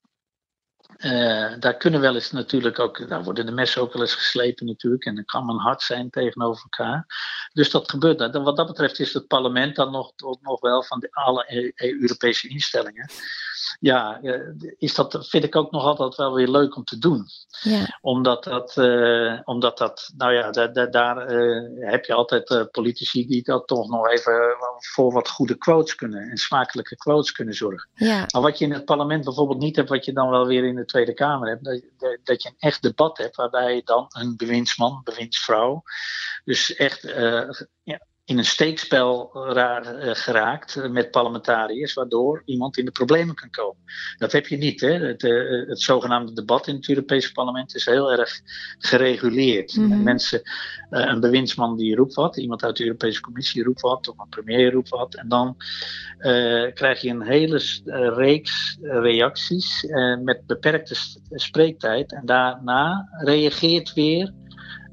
uh, 0.97 1.59
daar 1.59 1.77
kunnen 1.77 2.01
wel 2.01 2.15
eens 2.15 2.31
natuurlijk 2.31 2.79
ook, 2.79 3.07
daar 3.07 3.23
worden 3.23 3.45
de 3.45 3.51
messen 3.51 3.81
ook 3.81 3.93
wel 3.93 4.01
eens 4.01 4.15
geslepen 4.15 4.65
natuurlijk. 4.65 5.05
En 5.05 5.15
dan 5.15 5.25
kan 5.25 5.45
men 5.45 5.59
hard 5.59 5.81
zijn 5.81 6.09
tegenover 6.09 6.63
elkaar. 6.63 7.05
Dus 7.53 7.69
dat 7.69 7.89
gebeurt. 7.89 8.31
Wat 8.31 8.55
dat 8.55 8.67
betreft 8.67 8.99
is 8.99 9.13
het 9.13 9.27
parlement 9.27 9.75
dan 9.75 9.91
nog, 9.91 10.11
nog 10.41 10.59
wel 10.59 10.83
van 10.83 10.99
de, 10.99 11.07
alle 11.11 11.45
e-, 11.47 12.01
Europese 12.01 12.47
instellingen 12.47 13.09
ja, 13.79 14.21
eh, 14.21 14.39
is 14.77 14.95
dat, 14.95 15.27
vind 15.27 15.43
ik 15.43 15.55
ook 15.55 15.71
nog 15.71 15.83
altijd 15.83 16.15
wel 16.15 16.33
weer 16.33 16.47
leuk 16.47 16.75
om 16.75 16.83
te 16.83 16.97
doen. 16.97 17.25
Ja. 17.61 17.97
Omdat, 18.01 18.43
dat, 18.43 18.77
uh, 18.77 19.39
omdat 19.43 19.77
dat, 19.77 20.11
nou 20.17 20.33
ja, 20.33 20.51
daar, 20.51 20.91
daar 20.91 21.31
uh, 21.31 21.89
heb 21.91 22.05
je 22.05 22.13
altijd 22.13 22.67
politici 22.71 23.27
die 23.27 23.43
dat 23.43 23.67
toch 23.67 23.89
nog 23.89 24.09
even 24.09 24.55
voor 24.93 25.13
wat 25.13 25.29
goede 25.29 25.57
quotes 25.57 25.95
kunnen 25.95 26.29
en 26.29 26.37
smakelijke 26.37 26.95
quotes 26.95 27.31
kunnen 27.31 27.53
zorgen. 27.53 27.89
Ja. 27.93 28.25
Maar 28.31 28.41
wat 28.41 28.57
je 28.57 28.65
in 28.65 28.73
het 28.73 28.85
parlement 28.85 29.23
bijvoorbeeld 29.23 29.59
niet 29.59 29.75
hebt, 29.75 29.89
wat 29.89 30.05
je 30.05 30.13
dan 30.13 30.29
wel 30.29 30.47
weer 30.47 30.65
in 30.65 30.75
de 30.75 30.85
Tweede 30.85 31.13
Kamer 31.13 31.49
hebt, 31.49 31.63
dat, 31.63 31.81
dat 32.23 32.43
je 32.43 32.49
een 32.49 32.55
echt 32.69 32.81
debat 32.81 33.17
hebt 33.17 33.35
waarbij 33.35 33.81
dan 33.85 34.05
een 34.09 34.37
bewindsman, 34.37 35.01
bewindsvrouw, 35.03 35.83
dus 36.43 36.75
echt 36.75 37.01
ja, 37.83 37.99
in 38.25 38.37
een 38.37 38.45
steekspel 38.45 39.29
raar, 39.33 40.05
uh, 40.05 40.11
geraakt 40.13 40.89
met 40.89 41.11
parlementariërs, 41.11 41.93
waardoor 41.93 42.41
iemand 42.45 42.77
in 42.77 42.85
de 42.85 42.91
problemen 42.91 43.35
kan 43.35 43.49
komen. 43.49 43.83
Dat 44.17 44.31
heb 44.31 44.47
je 44.47 44.57
niet. 44.57 44.81
Hè? 44.81 44.91
Het, 44.91 45.23
uh, 45.23 45.67
het 45.67 45.81
zogenaamde 45.81 46.33
debat 46.33 46.67
in 46.67 46.75
het 46.75 46.89
Europese 46.89 47.31
parlement 47.31 47.75
is 47.75 47.85
heel 47.85 48.11
erg 48.11 48.41
gereguleerd. 48.77 49.75
Mm 49.75 50.03
Mensen, 50.03 50.41
uh, 50.43 51.05
een 51.05 51.19
bewindsman 51.19 51.77
die 51.77 51.95
roept 51.95 52.13
wat, 52.13 52.37
iemand 52.37 52.63
uit 52.63 52.77
de 52.77 52.83
Europese 52.83 53.21
Commissie 53.21 53.63
roept 53.63 53.81
wat, 53.81 54.07
of 54.07 54.19
een 54.19 54.29
premier 54.29 54.71
roept 54.71 54.89
wat, 54.89 55.15
en 55.15 55.27
dan 55.27 55.55
krijg 56.73 57.01
je 57.01 57.09
een 57.09 57.21
hele 57.21 57.61
reeks 58.15 58.77
reacties 58.81 59.85
met 60.23 60.45
beperkte 60.45 60.95
spreektijd, 61.29 62.13
en 62.13 62.25
daarna 62.25 63.09
reageert 63.23 63.93
weer 63.93 64.33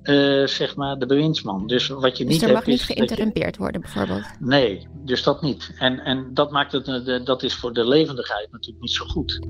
uh, 0.03 0.47
zeg 0.47 0.77
maar 0.77 0.99
de 0.99 1.07
bewindsman. 1.07 1.67
Dus 1.67 1.89
wat 1.89 2.19
je 2.19 2.25
dus 2.25 2.33
niet 2.33 2.43
er 2.43 2.53
mag 2.53 2.67
niet 2.67 2.83
geïnterrumpeerd 2.83 3.57
worden, 3.57 3.81
bijvoorbeeld? 3.81 4.25
Nee, 4.39 4.87
dus 5.05 5.23
dat 5.23 5.43
niet. 5.43 5.75
En, 5.79 5.99
en 6.01 6.31
dat 6.35 6.51
maakt 6.51 6.73
het, 6.73 6.89
uh, 6.89 7.25
dat 7.25 7.43
is 7.43 7.55
voor 7.55 7.73
de 7.73 7.89
levendigheid 7.89 8.53
natuurlijk 8.53 8.81
niet 8.81 8.93
zo 8.93 9.05
goed. 9.05 9.41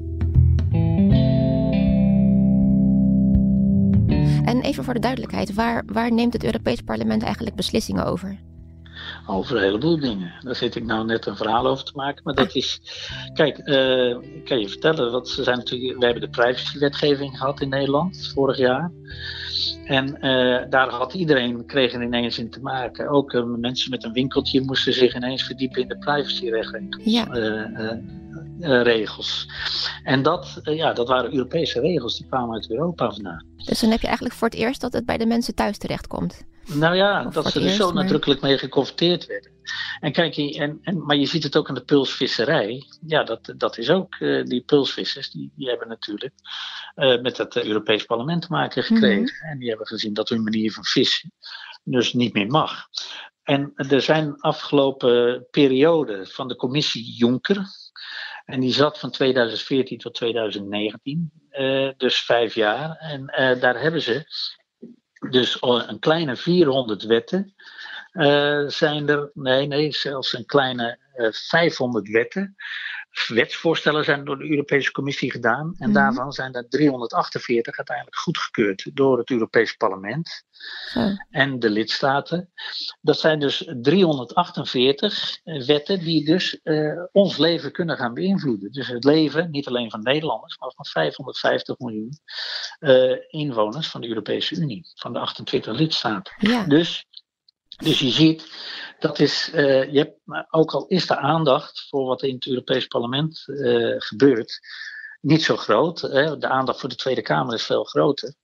En 4.44 4.60
even 4.62 4.84
voor 4.84 4.94
de 4.94 5.00
duidelijkheid, 5.00 5.54
waar, 5.54 5.82
waar 5.86 6.12
neemt 6.12 6.32
het 6.32 6.44
Europees 6.44 6.80
Parlement 6.80 7.22
eigenlijk 7.22 7.56
beslissingen 7.56 8.04
over? 8.04 8.38
Over 9.26 9.56
een 9.56 9.62
heleboel 9.62 10.00
dingen. 10.00 10.32
Daar 10.40 10.56
zit 10.56 10.74
ik 10.74 10.84
nou 10.84 11.04
net 11.04 11.26
een 11.26 11.36
verhaal 11.36 11.66
over 11.66 11.84
te 11.84 11.92
maken. 11.94 12.22
Maar 12.24 12.34
dat 12.34 12.54
is. 12.54 12.80
Kijk, 13.34 13.60
uh, 13.64 14.08
ik 14.08 14.44
kan 14.44 14.60
je 14.60 14.68
vertellen. 14.68 15.12
Want 15.12 15.28
ze 15.28 15.42
zijn 15.42 15.56
natuurlijk, 15.56 15.98
we 15.98 16.04
hebben 16.04 16.22
de 16.22 16.28
privacywetgeving 16.28 17.38
gehad 17.38 17.60
in 17.60 17.68
Nederland 17.68 18.30
vorig 18.34 18.56
jaar. 18.56 18.90
En 19.84 20.06
uh, 20.20 20.70
daar 20.70 20.88
had 20.88 21.14
iedereen, 21.14 21.66
kreeg 21.66 21.92
er 21.92 22.02
ineens 22.02 22.38
in 22.38 22.50
te 22.50 22.60
maken. 22.60 23.08
Ook 23.08 23.32
uh, 23.32 23.44
mensen 23.44 23.90
met 23.90 24.04
een 24.04 24.12
winkeltje 24.12 24.60
moesten 24.60 24.92
zich 24.92 25.14
ineens 25.14 25.42
verdiepen 25.42 25.82
in 25.82 25.88
de 25.88 25.98
privacyregels. 25.98 26.96
Ja. 27.04 27.26
Uh, 28.60 28.82
regels. 28.82 29.48
En 30.02 30.22
dat, 30.22 30.60
ja, 30.62 30.92
dat 30.92 31.08
waren 31.08 31.32
Europese 31.32 31.80
regels, 31.80 32.16
die 32.16 32.26
kwamen 32.26 32.54
uit 32.54 32.70
Europa 32.70 33.10
vandaan. 33.10 33.46
Dus 33.56 33.80
dan 33.80 33.90
heb 33.90 34.00
je 34.00 34.06
eigenlijk 34.06 34.36
voor 34.36 34.48
het 34.48 34.56
eerst 34.56 34.80
dat 34.80 34.92
het 34.92 35.06
bij 35.06 35.18
de 35.18 35.26
mensen 35.26 35.54
thuis 35.54 35.78
terechtkomt. 35.78 36.44
Nou 36.64 36.96
ja, 36.96 37.24
dat 37.24 37.50
ze 37.50 37.60
er 37.60 37.70
zo 37.70 37.92
nadrukkelijk 37.92 38.40
mee 38.40 38.58
geconfronteerd 38.58 39.26
werden. 39.26 39.50
En 40.00 40.12
kijk, 40.12 40.36
en, 40.36 40.78
en, 40.82 41.04
maar 41.04 41.16
je 41.16 41.26
ziet 41.26 41.42
het 41.42 41.56
ook 41.56 41.68
aan 41.68 41.74
de 41.74 41.84
pulsvisserij. 41.84 42.86
Ja, 43.06 43.24
dat, 43.24 43.54
dat 43.56 43.78
is 43.78 43.90
ook, 43.90 44.16
uh, 44.18 44.44
die 44.44 44.62
pulsvissers, 44.62 45.30
die, 45.30 45.52
die 45.56 45.68
hebben 45.68 45.88
natuurlijk 45.88 46.32
uh, 46.96 47.20
met 47.20 47.36
het 47.36 47.56
Europees 47.56 48.04
Parlement 48.04 48.42
te 48.42 48.48
maken 48.50 48.82
gekregen. 48.82 49.22
Mhm. 49.22 49.50
En 49.50 49.58
die 49.58 49.68
hebben 49.68 49.86
gezien 49.86 50.14
dat 50.14 50.28
hun 50.28 50.42
manier 50.42 50.72
van 50.72 50.84
vissen 50.84 51.32
dus 51.84 52.12
niet 52.12 52.34
meer 52.34 52.46
mag. 52.46 52.88
En 53.42 53.72
er 53.74 54.02
zijn 54.02 54.40
afgelopen 54.40 55.46
periode 55.50 56.26
van 56.26 56.48
de 56.48 56.56
commissie 56.56 57.14
Jonker, 57.16 57.66
en 58.44 58.60
die 58.60 58.72
zat 58.72 58.98
van 58.98 59.10
2014 59.10 59.98
tot 59.98 60.14
2019, 60.14 61.32
dus 61.96 62.20
vijf 62.20 62.54
jaar. 62.54 62.96
En 62.96 63.26
daar 63.60 63.80
hebben 63.80 64.02
ze 64.02 64.24
dus 65.30 65.56
een 65.60 65.98
kleine 65.98 66.36
400 66.36 67.02
wetten 67.02 67.54
uh, 68.12 68.68
zijn 68.68 69.08
er, 69.08 69.30
nee, 69.34 69.66
nee, 69.66 69.92
zelfs 69.92 70.32
een 70.32 70.46
kleine 70.46 70.98
uh, 71.16 71.26
eh, 71.26 71.32
500 71.32 72.08
wetten. 72.08 72.56
Wetsvoorstellen 73.26 74.04
zijn 74.04 74.24
door 74.24 74.38
de 74.38 74.50
Europese 74.50 74.92
Commissie 74.92 75.30
gedaan. 75.30 75.74
En 75.78 75.90
mhm. 75.90 75.92
daarvan 75.92 76.32
zijn 76.32 76.52
er 76.52 76.68
348 76.68 77.76
uiteindelijk 77.76 78.16
goedgekeurd 78.16 78.90
door 78.94 79.18
het 79.18 79.30
Europees 79.30 79.72
Parlement 79.72 80.44
en 81.30 81.58
de 81.58 81.70
lidstaten. 81.70 82.52
Dat 83.00 83.18
zijn 83.18 83.38
dus 83.40 83.70
348 83.80 85.40
wetten 85.42 85.98
die 85.98 86.24
dus 86.24 86.60
uh, 86.62 87.04
ons 87.12 87.36
leven 87.36 87.72
kunnen 87.72 87.96
gaan 87.96 88.14
beïnvloeden. 88.14 88.72
Dus 88.72 88.88
het 88.88 89.04
leven, 89.04 89.50
niet 89.50 89.66
alleen 89.66 89.90
van 89.90 90.02
Nederlanders, 90.02 90.58
maar 90.58 90.72
van 90.74 90.84
550 90.84 91.78
miljoen 91.78 92.18
inwoners 93.28 93.88
van 93.88 94.00
de 94.00 94.08
Europese 94.08 94.54
Unie, 94.54 94.90
van 94.94 95.12
de 95.12 95.18
28 95.18 95.78
lidstaten. 95.78 96.34
Ja. 96.38 96.64
Dus 96.64 97.06
dus 97.80 97.98
je 97.98 98.10
ziet, 98.10 98.46
dat 98.98 99.18
is, 99.18 99.50
uh, 99.54 99.92
je 99.92 99.98
hebt, 99.98 100.46
ook 100.50 100.72
al 100.72 100.86
is 100.86 101.06
de 101.06 101.16
aandacht 101.16 101.86
voor 101.88 102.06
wat 102.06 102.22
in 102.22 102.34
het 102.34 102.46
Europees 102.46 102.86
Parlement 102.86 103.44
uh, 103.46 103.94
gebeurt 103.98 104.60
niet 105.20 105.42
zo 105.42 105.56
groot. 105.56 106.00
Hè? 106.00 106.38
De 106.38 106.48
aandacht 106.48 106.80
voor 106.80 106.88
de 106.88 106.94
Tweede 106.94 107.22
Kamer 107.22 107.54
is 107.54 107.62
veel 107.62 107.84
groter. 107.84 108.34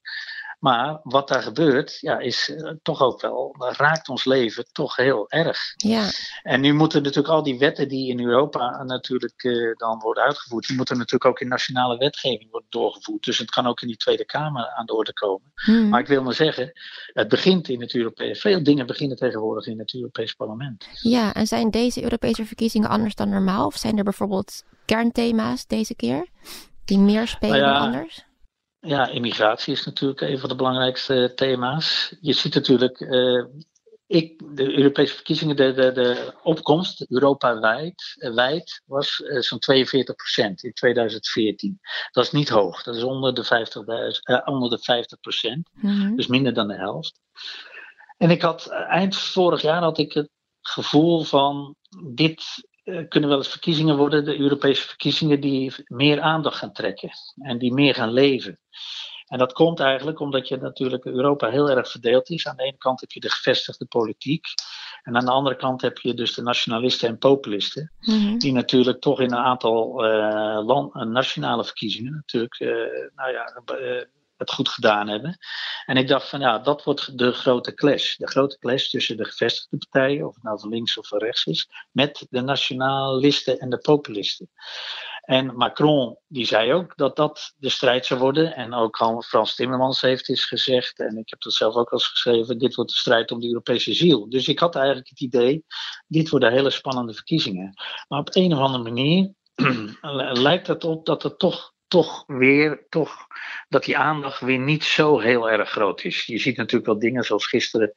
Maar 0.59 0.99
wat 1.03 1.27
daar 1.27 1.41
gebeurt, 1.41 1.97
ja, 1.99 2.19
is 2.19 2.49
uh, 2.49 2.71
toch 2.81 3.01
ook 3.01 3.21
wel, 3.21 3.55
raakt 3.57 4.09
ons 4.09 4.25
leven 4.25 4.65
toch 4.71 4.95
heel 4.95 5.29
erg. 5.29 5.59
Ja. 5.75 6.09
En 6.43 6.61
nu 6.61 6.73
moeten 6.73 7.03
natuurlijk 7.03 7.33
al 7.33 7.43
die 7.43 7.59
wetten 7.59 7.87
die 7.87 8.09
in 8.09 8.19
Europa 8.19 8.83
natuurlijk 8.83 9.43
uh, 9.43 9.75
dan 9.75 9.99
worden 9.99 10.23
uitgevoerd, 10.23 10.67
die 10.67 10.75
moeten 10.75 10.97
natuurlijk 10.97 11.25
ook 11.25 11.39
in 11.39 11.47
nationale 11.47 11.97
wetgeving 11.97 12.51
worden 12.51 12.69
doorgevoerd. 12.69 13.23
Dus 13.23 13.37
het 13.37 13.49
kan 13.49 13.67
ook 13.67 13.81
in 13.81 13.87
die 13.87 13.97
Tweede 13.97 14.25
Kamer 14.25 14.69
aan 14.69 14.85
de 14.85 14.95
orde 14.95 15.13
komen. 15.13 15.51
Hmm. 15.55 15.89
Maar 15.89 15.99
ik 15.99 16.07
wil 16.07 16.23
maar 16.23 16.33
zeggen, 16.33 16.71
het 17.13 17.27
begint 17.27 17.69
in 17.69 17.81
het 17.81 17.95
Europees, 17.95 18.41
veel 18.41 18.63
dingen 18.63 18.87
beginnen 18.87 19.17
tegenwoordig 19.17 19.65
in 19.65 19.79
het 19.79 19.93
Europees 19.93 20.33
Parlement. 20.33 20.87
Ja, 21.01 21.33
en 21.33 21.47
zijn 21.47 21.71
deze 21.71 22.03
Europese 22.03 22.45
verkiezingen 22.45 22.89
anders 22.89 23.15
dan 23.15 23.29
normaal? 23.29 23.65
Of 23.65 23.75
zijn 23.75 23.97
er 23.97 24.03
bijvoorbeeld 24.03 24.63
kernthema's 24.85 25.67
deze 25.67 25.95
keer 25.95 26.27
die 26.85 26.99
meer 26.99 27.27
spelen 27.27 27.59
nou 27.59 27.73
dan 27.73 27.81
anders? 27.81 28.25
Ja, 28.87 29.07
immigratie 29.07 29.73
is 29.73 29.85
natuurlijk 29.85 30.21
een 30.21 30.39
van 30.39 30.49
de 30.49 30.55
belangrijkste 30.55 31.31
thema's. 31.35 32.15
Je 32.21 32.33
ziet 32.33 32.53
natuurlijk, 32.53 32.99
uh, 32.99 33.45
ik, 34.07 34.55
de 34.55 34.77
Europese 34.77 35.13
verkiezingen, 35.13 35.55
de, 35.55 35.73
de, 35.73 35.91
de 35.91 36.33
opkomst 36.43 37.05
Europa-wijd 37.09 38.15
uh, 38.17 38.33
wijd, 38.33 38.81
was 38.85 39.19
uh, 39.19 39.39
zo'n 39.39 39.59
42% 39.59 40.53
in 40.55 40.73
2014. 40.73 41.79
Dat 42.11 42.23
is 42.23 42.31
niet 42.31 42.49
hoog, 42.49 42.83
dat 42.83 42.95
is 42.95 43.03
onder 43.03 43.33
de 43.33 43.43
50, 43.43 43.85
onder 44.45 44.69
de 44.69 44.79
50 44.79 45.19
mm-hmm. 45.81 46.15
dus 46.15 46.27
minder 46.27 46.53
dan 46.53 46.67
de 46.67 46.77
helft. 46.77 47.19
En 48.17 48.29
ik 48.29 48.41
had 48.41 48.67
eind 48.67 49.17
vorig 49.17 49.61
jaar 49.61 49.81
had 49.81 49.97
ik 49.97 50.13
het 50.13 50.29
gevoel 50.61 51.23
van 51.23 51.75
dit 52.13 52.67
kunnen 53.09 53.29
wel 53.29 53.37
eens 53.37 53.47
verkiezingen 53.47 53.97
worden, 53.97 54.25
de 54.25 54.39
Europese 54.39 54.87
verkiezingen, 54.87 55.39
die 55.39 55.73
meer 55.85 56.21
aandacht 56.21 56.57
gaan 56.57 56.73
trekken 56.73 57.09
en 57.35 57.57
die 57.57 57.73
meer 57.73 57.95
gaan 57.95 58.11
leven. 58.11 58.59
En 59.27 59.37
dat 59.37 59.53
komt 59.53 59.79
eigenlijk 59.79 60.19
omdat 60.19 60.47
je 60.47 60.57
natuurlijk 60.57 61.05
Europa 61.05 61.49
heel 61.49 61.69
erg 61.69 61.91
verdeeld 61.91 62.29
is. 62.29 62.47
Aan 62.47 62.55
de 62.55 62.63
ene 62.63 62.77
kant 62.77 63.01
heb 63.01 63.11
je 63.11 63.19
de 63.19 63.29
gevestigde 63.29 63.85
politiek. 63.85 64.45
En 65.03 65.15
aan 65.15 65.25
de 65.25 65.31
andere 65.31 65.55
kant 65.55 65.81
heb 65.81 65.97
je 65.97 66.13
dus 66.13 66.33
de 66.33 66.41
nationalisten 66.41 67.09
en 67.09 67.17
populisten. 67.17 67.91
Mhm. 67.99 68.37
Die 68.37 68.53
natuurlijk 68.53 69.01
toch 69.01 69.19
in 69.19 69.31
een 69.31 69.43
aantal 69.43 70.05
uh, 70.05 70.65
land, 70.65 70.93
nationale 70.93 71.65
verkiezingen 71.65 72.13
natuurlijk 72.13 72.59
uh, 72.59 72.69
nou 73.15 73.31
ja, 73.31 73.63
het 74.37 74.51
goed 74.51 74.69
gedaan 74.69 75.07
hebben. 75.07 75.37
En 75.87 75.97
ik 75.97 76.07
dacht 76.07 76.29
van 76.29 76.39
ja, 76.39 76.59
dat 76.59 76.83
wordt 76.83 77.17
de 77.17 77.31
grote 77.31 77.73
clash. 77.73 78.15
De 78.15 78.27
grote 78.27 78.57
clash 78.59 78.89
tussen 78.89 79.17
de 79.17 79.25
gevestigde 79.25 79.77
partijen, 79.77 80.27
of 80.27 80.33
het 80.33 80.43
nou 80.43 80.59
van 80.59 80.69
links 80.69 80.97
of 80.97 81.07
van 81.07 81.19
rechts 81.19 81.45
is, 81.45 81.69
met 81.91 82.25
de 82.29 82.41
nationalisten 82.41 83.59
en 83.59 83.69
de 83.69 83.77
populisten. 83.77 84.49
En 85.21 85.55
Macron 85.55 86.17
die 86.27 86.45
zei 86.45 86.73
ook 86.73 86.97
dat 86.97 87.15
dat 87.15 87.53
de 87.57 87.69
strijd 87.69 88.05
zou 88.05 88.19
worden. 88.19 88.55
En 88.55 88.73
ook 88.73 89.23
Frans 89.25 89.55
Timmermans 89.55 90.01
heeft 90.01 90.29
eens 90.29 90.45
gezegd, 90.45 90.99
en 90.99 91.17
ik 91.17 91.29
heb 91.29 91.41
dat 91.41 91.53
zelf 91.53 91.75
ook 91.75 91.89
al 91.89 91.97
eens 91.97 92.07
geschreven, 92.07 92.57
dit 92.57 92.75
wordt 92.75 92.91
de 92.91 92.97
strijd 92.97 93.31
om 93.31 93.39
de 93.39 93.47
Europese 93.47 93.93
ziel. 93.93 94.29
Dus 94.29 94.47
ik 94.47 94.59
had 94.59 94.75
eigenlijk 94.75 95.09
het 95.09 95.21
idee, 95.21 95.65
dit 96.07 96.29
worden 96.29 96.51
hele 96.51 96.69
spannende 96.69 97.13
verkiezingen. 97.13 97.73
Maar 98.07 98.19
op 98.19 98.35
een 98.35 98.53
of 98.53 98.59
andere 98.59 98.83
manier 98.83 99.33
lijkt 100.47 100.67
het 100.67 100.83
op 100.83 101.05
dat 101.05 101.23
het 101.23 101.39
toch 101.39 101.75
toch 101.87 102.23
weer, 102.27 102.85
toch, 102.89 103.27
dat 103.69 103.83
die 103.83 103.97
aandacht 103.97 104.39
weer 104.39 104.59
niet 104.59 104.83
zo 104.83 105.19
heel 105.19 105.49
erg 105.49 105.69
groot 105.69 106.03
is. 106.03 106.25
Je 106.25 106.37
ziet 106.37 106.57
natuurlijk 106.57 106.85
wel 106.85 106.99
dingen 106.99 107.23
zoals 107.23 107.47
gisteren, 107.47 107.93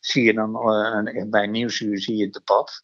zie 0.00 0.24
je 0.24 0.32
dan 0.32 0.50
uh, 0.50 1.30
bij 1.30 1.46
Nieuwsuur 1.46 1.98
zie 1.98 2.16
je 2.16 2.24
het 2.24 2.32
debat. 2.32 2.80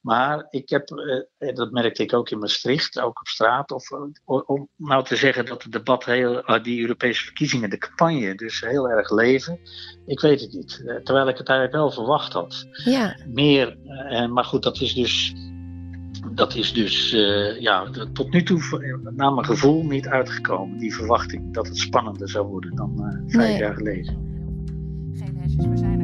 Maar 0.00 0.46
ik 0.50 0.68
heb, 0.68 0.90
uh, 1.38 1.54
dat 1.54 1.70
merkte 1.70 2.02
ik 2.02 2.12
ook 2.12 2.30
in 2.30 2.38
Maastricht, 2.38 3.00
ook 3.00 3.20
op 3.20 3.26
straat, 3.26 3.70
of, 3.70 3.90
om 4.24 4.68
nou 4.76 5.04
te 5.04 5.16
zeggen 5.16 5.46
dat 5.46 5.62
het 5.62 5.72
debat 5.72 6.04
heel, 6.04 6.50
uh, 6.50 6.62
die 6.62 6.80
Europese 6.80 7.24
verkiezingen, 7.24 7.70
de 7.70 7.78
campagne, 7.78 8.34
dus 8.34 8.60
heel 8.60 8.88
erg 8.88 9.10
leven. 9.10 9.60
Ik 10.06 10.20
weet 10.20 10.40
het 10.40 10.52
niet. 10.52 10.82
terwijl 11.04 11.28
ik 11.28 11.38
het 11.38 11.48
eigenlijk 11.48 11.78
wel 11.78 11.90
verwacht 11.90 12.32
had. 12.32 12.66
Ja. 12.84 13.16
Meer, 13.26 13.76
maar 14.30 14.44
goed, 14.44 14.62
dat 14.62 14.80
is 14.80 14.94
dus 14.94 15.34
dat 16.34 16.54
is 16.54 16.72
dus 16.72 17.12
uh, 17.12 17.60
ja, 17.60 17.90
tot 18.12 18.32
nu 18.32 18.42
toe 18.42 18.60
naar 19.16 19.32
mijn 19.32 19.46
gevoel 19.46 19.84
niet 19.84 20.06
uitgekomen. 20.06 20.78
Die 20.78 20.94
verwachting 20.94 21.54
dat 21.54 21.66
het 21.66 21.78
spannender 21.78 22.28
zou 22.28 22.46
worden 22.46 22.74
dan 22.74 22.94
uh, 22.98 23.40
vijf 23.40 23.58
jaar 23.58 23.74
geleden. 23.74 24.28
Geen 25.12 25.78
zijn 25.78 25.90
er 25.90 25.96
mee. 25.96 25.99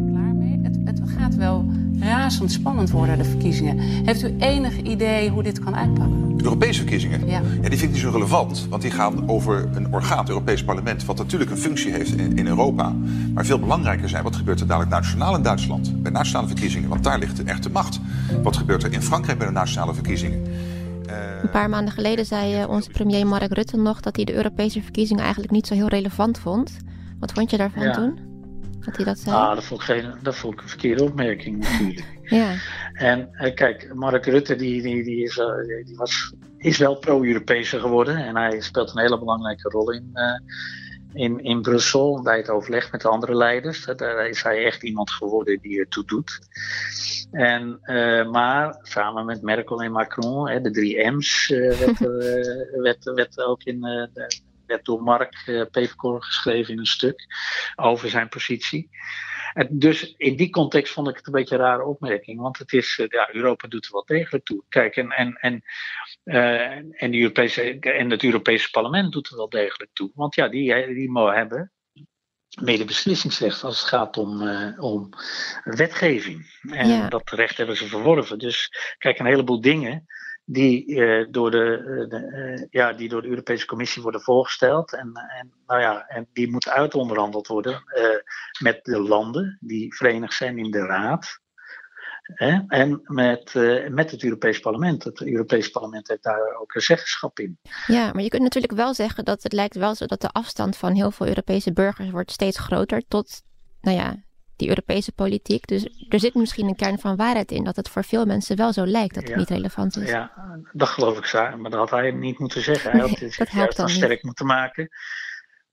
Het, 0.86 1.00
gaat 1.18 1.34
wel 1.34 1.64
razendspannend 2.00 2.90
worden, 2.90 3.18
de 3.18 3.24
verkiezingen. 3.24 3.78
Heeft 3.78 4.22
u 4.22 4.34
enig 4.38 4.76
idee 4.76 5.30
hoe 5.30 5.42
dit 5.42 5.58
kan 5.58 5.76
uitpakken? 5.76 6.36
De 6.36 6.44
Europese 6.44 6.80
verkiezingen? 6.80 7.26
Ja. 7.26 7.40
ja. 7.62 7.68
Die 7.68 7.78
vind 7.78 7.82
ik 7.82 7.90
niet 7.90 7.98
zo 7.98 8.10
relevant, 8.10 8.66
want 8.70 8.82
die 8.82 8.90
gaan 8.90 9.28
over 9.28 9.68
een 9.72 9.92
orgaan, 9.92 10.18
het 10.18 10.28
Europees 10.28 10.64
Parlement, 10.64 11.04
wat 11.04 11.16
natuurlijk 11.16 11.50
een 11.50 11.58
functie 11.58 11.92
heeft 11.92 12.16
in, 12.16 12.36
in 12.36 12.46
Europa. 12.46 12.94
Maar 13.34 13.46
veel 13.46 13.58
belangrijker 13.58 14.08
zijn, 14.08 14.22
wat 14.22 14.36
gebeurt 14.36 14.60
er 14.60 14.66
dadelijk 14.66 14.92
nationaal 14.92 15.36
in 15.36 15.42
Duitsland, 15.42 16.02
bij 16.02 16.12
nationale 16.12 16.46
verkiezingen, 16.46 16.88
want 16.88 17.04
daar 17.04 17.18
ligt 17.18 17.36
de 17.36 17.42
echte 17.42 17.70
macht. 17.70 18.00
Wat 18.42 18.56
gebeurt 18.56 18.82
er 18.82 18.92
in 18.92 19.02
Frankrijk 19.02 19.38
bij 19.38 19.46
de 19.46 19.52
nationale 19.52 19.94
verkiezingen? 19.94 20.42
Een 21.42 21.50
paar 21.50 21.68
maanden 21.68 21.94
geleden 21.94 22.26
zei 22.26 22.62
uh, 22.62 22.68
onze 22.68 22.90
premier 22.90 23.26
Mark 23.26 23.52
Rutte 23.52 23.76
nog 23.76 24.00
dat 24.00 24.16
hij 24.16 24.24
de 24.24 24.34
Europese 24.34 24.82
verkiezingen 24.82 25.22
eigenlijk 25.22 25.52
niet 25.52 25.66
zo 25.66 25.74
heel 25.74 25.88
relevant 25.88 26.38
vond. 26.38 26.76
Wat 27.20 27.32
vond 27.32 27.50
je 27.50 27.56
daarvan 27.56 27.92
toen? 27.92 28.25
Dat 28.86 28.96
hij 28.96 29.04
dat 29.04 29.18
zei? 29.18 29.36
Ah, 29.36 29.54
dat 29.54 29.64
vond 29.64 29.80
ik, 29.80 29.86
geen, 29.86 30.14
dat 30.22 30.34
vond 30.34 30.54
ik 30.54 30.62
een 30.62 30.68
verkeerde 30.68 31.04
opmerking 31.04 31.58
natuurlijk. 31.58 32.06
ja. 32.22 32.54
En 32.92 33.28
uh, 33.32 33.54
kijk, 33.54 33.94
Mark 33.94 34.26
Rutte 34.26 34.56
die, 34.56 34.82
die, 34.82 35.04
die, 35.04 35.22
is, 35.24 35.36
uh, 35.36 35.84
die 35.84 35.96
was, 35.96 36.34
is 36.56 36.78
wel 36.78 36.98
pro-Europese 36.98 37.80
geworden. 37.80 38.16
En 38.16 38.36
hij 38.36 38.60
speelt 38.60 38.90
een 38.90 39.00
hele 39.00 39.18
belangrijke 39.18 39.68
rol 39.68 39.92
in, 39.92 40.10
uh, 40.14 41.22
in, 41.22 41.40
in 41.40 41.62
Brussel 41.62 42.22
bij 42.22 42.36
het 42.36 42.50
overleg 42.50 42.92
met 42.92 43.00
de 43.00 43.08
andere 43.08 43.34
leiders. 43.34 43.84
Daar 43.96 44.28
is 44.28 44.42
hij 44.42 44.64
echt 44.64 44.82
iemand 44.82 45.10
geworden 45.10 45.58
die 45.60 45.78
ertoe 45.78 46.04
doet. 46.04 46.38
En, 47.30 47.80
maar 48.30 48.78
samen 48.82 49.24
met 49.24 49.42
Merkel 49.42 49.82
en 49.82 49.92
Macron, 49.92 50.48
hè, 50.48 50.60
de 50.60 50.70
drie 50.70 51.10
M's, 51.10 51.48
werd, 51.48 51.98
werd, 52.86 53.04
werd, 53.04 53.40
ook 53.40 53.62
in 53.62 53.80
de 53.80 54.10
werd 54.66 54.84
door 54.84 55.02
Mark 55.02 55.42
uh, 55.46 55.62
Peverkorn 55.70 56.22
geschreven 56.22 56.72
in 56.72 56.78
een 56.78 56.86
stuk 56.86 57.26
over 57.76 58.08
zijn 58.08 58.28
positie. 58.28 58.90
En 59.52 59.68
dus 59.70 60.14
in 60.16 60.36
die 60.36 60.50
context 60.50 60.92
vond 60.92 61.08
ik 61.08 61.16
het 61.16 61.26
een 61.26 61.32
beetje 61.32 61.54
een 61.54 61.60
rare 61.60 61.84
opmerking, 61.84 62.40
want 62.40 62.58
het 62.58 62.72
is, 62.72 62.98
uh, 62.98 63.06
ja, 63.08 63.34
Europa 63.34 63.68
doet 63.68 63.86
er 63.86 63.92
wel 63.92 64.04
degelijk 64.04 64.44
toe. 64.44 64.62
Kijk, 64.68 64.96
en, 64.96 65.10
en, 65.10 65.36
en, 65.40 65.62
uh, 66.24 67.02
en, 67.02 67.10
de 67.10 67.18
Europese, 67.18 67.78
en 67.78 68.10
het 68.10 68.24
Europese 68.24 68.70
parlement 68.70 69.12
doet 69.12 69.30
er 69.30 69.36
wel 69.36 69.48
degelijk 69.48 69.90
toe. 69.92 70.10
Want 70.14 70.34
ja, 70.34 70.48
die, 70.48 70.86
die 70.86 71.10
mogen 71.10 71.36
hebben 71.36 71.72
medebeslissingsrecht 72.60 73.64
als 73.64 73.78
het 73.80 73.88
gaat 73.88 74.16
om, 74.16 74.42
uh, 74.42 74.82
om 74.82 75.08
wetgeving. 75.64 76.60
En 76.70 76.88
ja. 76.88 77.08
dat 77.08 77.30
recht 77.30 77.56
hebben 77.56 77.76
ze 77.76 77.88
verworven. 77.88 78.38
Dus 78.38 78.70
kijk, 78.98 79.18
een 79.18 79.26
heleboel 79.26 79.60
dingen 79.60 80.06
die, 80.48 80.86
uh, 80.86 81.26
door 81.30 81.50
de, 81.50 81.82
uh, 81.86 82.08
de 82.08 82.56
uh, 82.58 82.66
ja, 82.70 82.92
die 82.92 83.08
door 83.08 83.22
de 83.22 83.28
Europese 83.28 83.66
Commissie 83.66 84.02
worden 84.02 84.20
voorgesteld. 84.20 84.92
En, 84.92 85.12
en, 85.38 85.52
nou 85.66 85.80
ja, 85.80 86.06
en 86.06 86.28
die 86.32 86.50
moeten 86.50 86.72
uitonderhandeld 86.72 87.46
worden 87.46 87.82
met 88.62 88.84
de 88.84 88.98
landen 88.98 89.58
die 89.60 89.94
verenigd 89.94 90.34
zijn 90.34 90.58
in 90.58 90.70
de 90.70 90.86
Raad. 90.86 91.40
En 92.68 93.00
met, 93.04 93.54
met 93.88 94.10
het 94.10 94.22
Europees 94.22 94.60
Parlement. 94.60 95.04
Het 95.04 95.20
Europees 95.20 95.70
Parlement 95.70 96.08
heeft 96.08 96.22
daar 96.22 96.56
ook 96.60 96.74
een 96.74 96.80
zeggenschap 96.80 97.38
in. 97.38 97.58
Ja, 97.86 98.12
maar 98.12 98.22
je 98.22 98.28
kunt 98.28 98.42
natuurlijk 98.42 98.72
wel 98.72 98.94
zeggen 98.94 99.24
dat 99.24 99.42
het 99.42 99.52
lijkt 99.52 99.74
wel 99.74 99.94
zo 99.94 100.06
dat 100.06 100.20
de 100.20 100.30
afstand 100.30 100.76
van 100.76 100.94
heel 100.94 101.10
veel 101.10 101.26
Europese 101.26 101.72
burgers 101.72 102.10
wordt 102.10 102.30
steeds 102.30 102.58
groter 102.58 103.02
tot, 103.08 103.42
nou 103.80 103.96
ja, 103.96 104.16
die 104.56 104.68
Europese 104.68 105.12
politiek. 105.12 105.66
Dus 105.66 106.06
er 106.08 106.20
zit 106.20 106.34
misschien 106.34 106.68
een 106.68 106.76
kern 106.76 106.98
van 106.98 107.16
waarheid 107.16 107.50
in 107.50 107.64
dat 107.64 107.76
het 107.76 107.88
voor 107.88 108.04
veel 108.04 108.24
mensen 108.26 108.56
wel 108.56 108.72
zo 108.72 108.86
lijkt 108.86 109.14
dat 109.14 109.28
het 109.28 109.36
niet 109.36 109.50
relevant 109.50 109.96
is. 109.96 110.08
Ja, 110.08 110.32
dat 110.72 110.88
geloof 110.88 111.18
ik, 111.18 111.32
maar 111.32 111.70
dat 111.70 111.72
had 111.72 111.90
hij 111.90 112.10
niet 112.10 112.38
moeten 112.38 112.62
zeggen. 112.62 112.90
Hij 112.90 113.00
had 113.00 113.68
het 113.68 113.76
dan 113.76 113.88
sterk 113.88 114.22
moeten 114.22 114.46
maken 114.46 114.88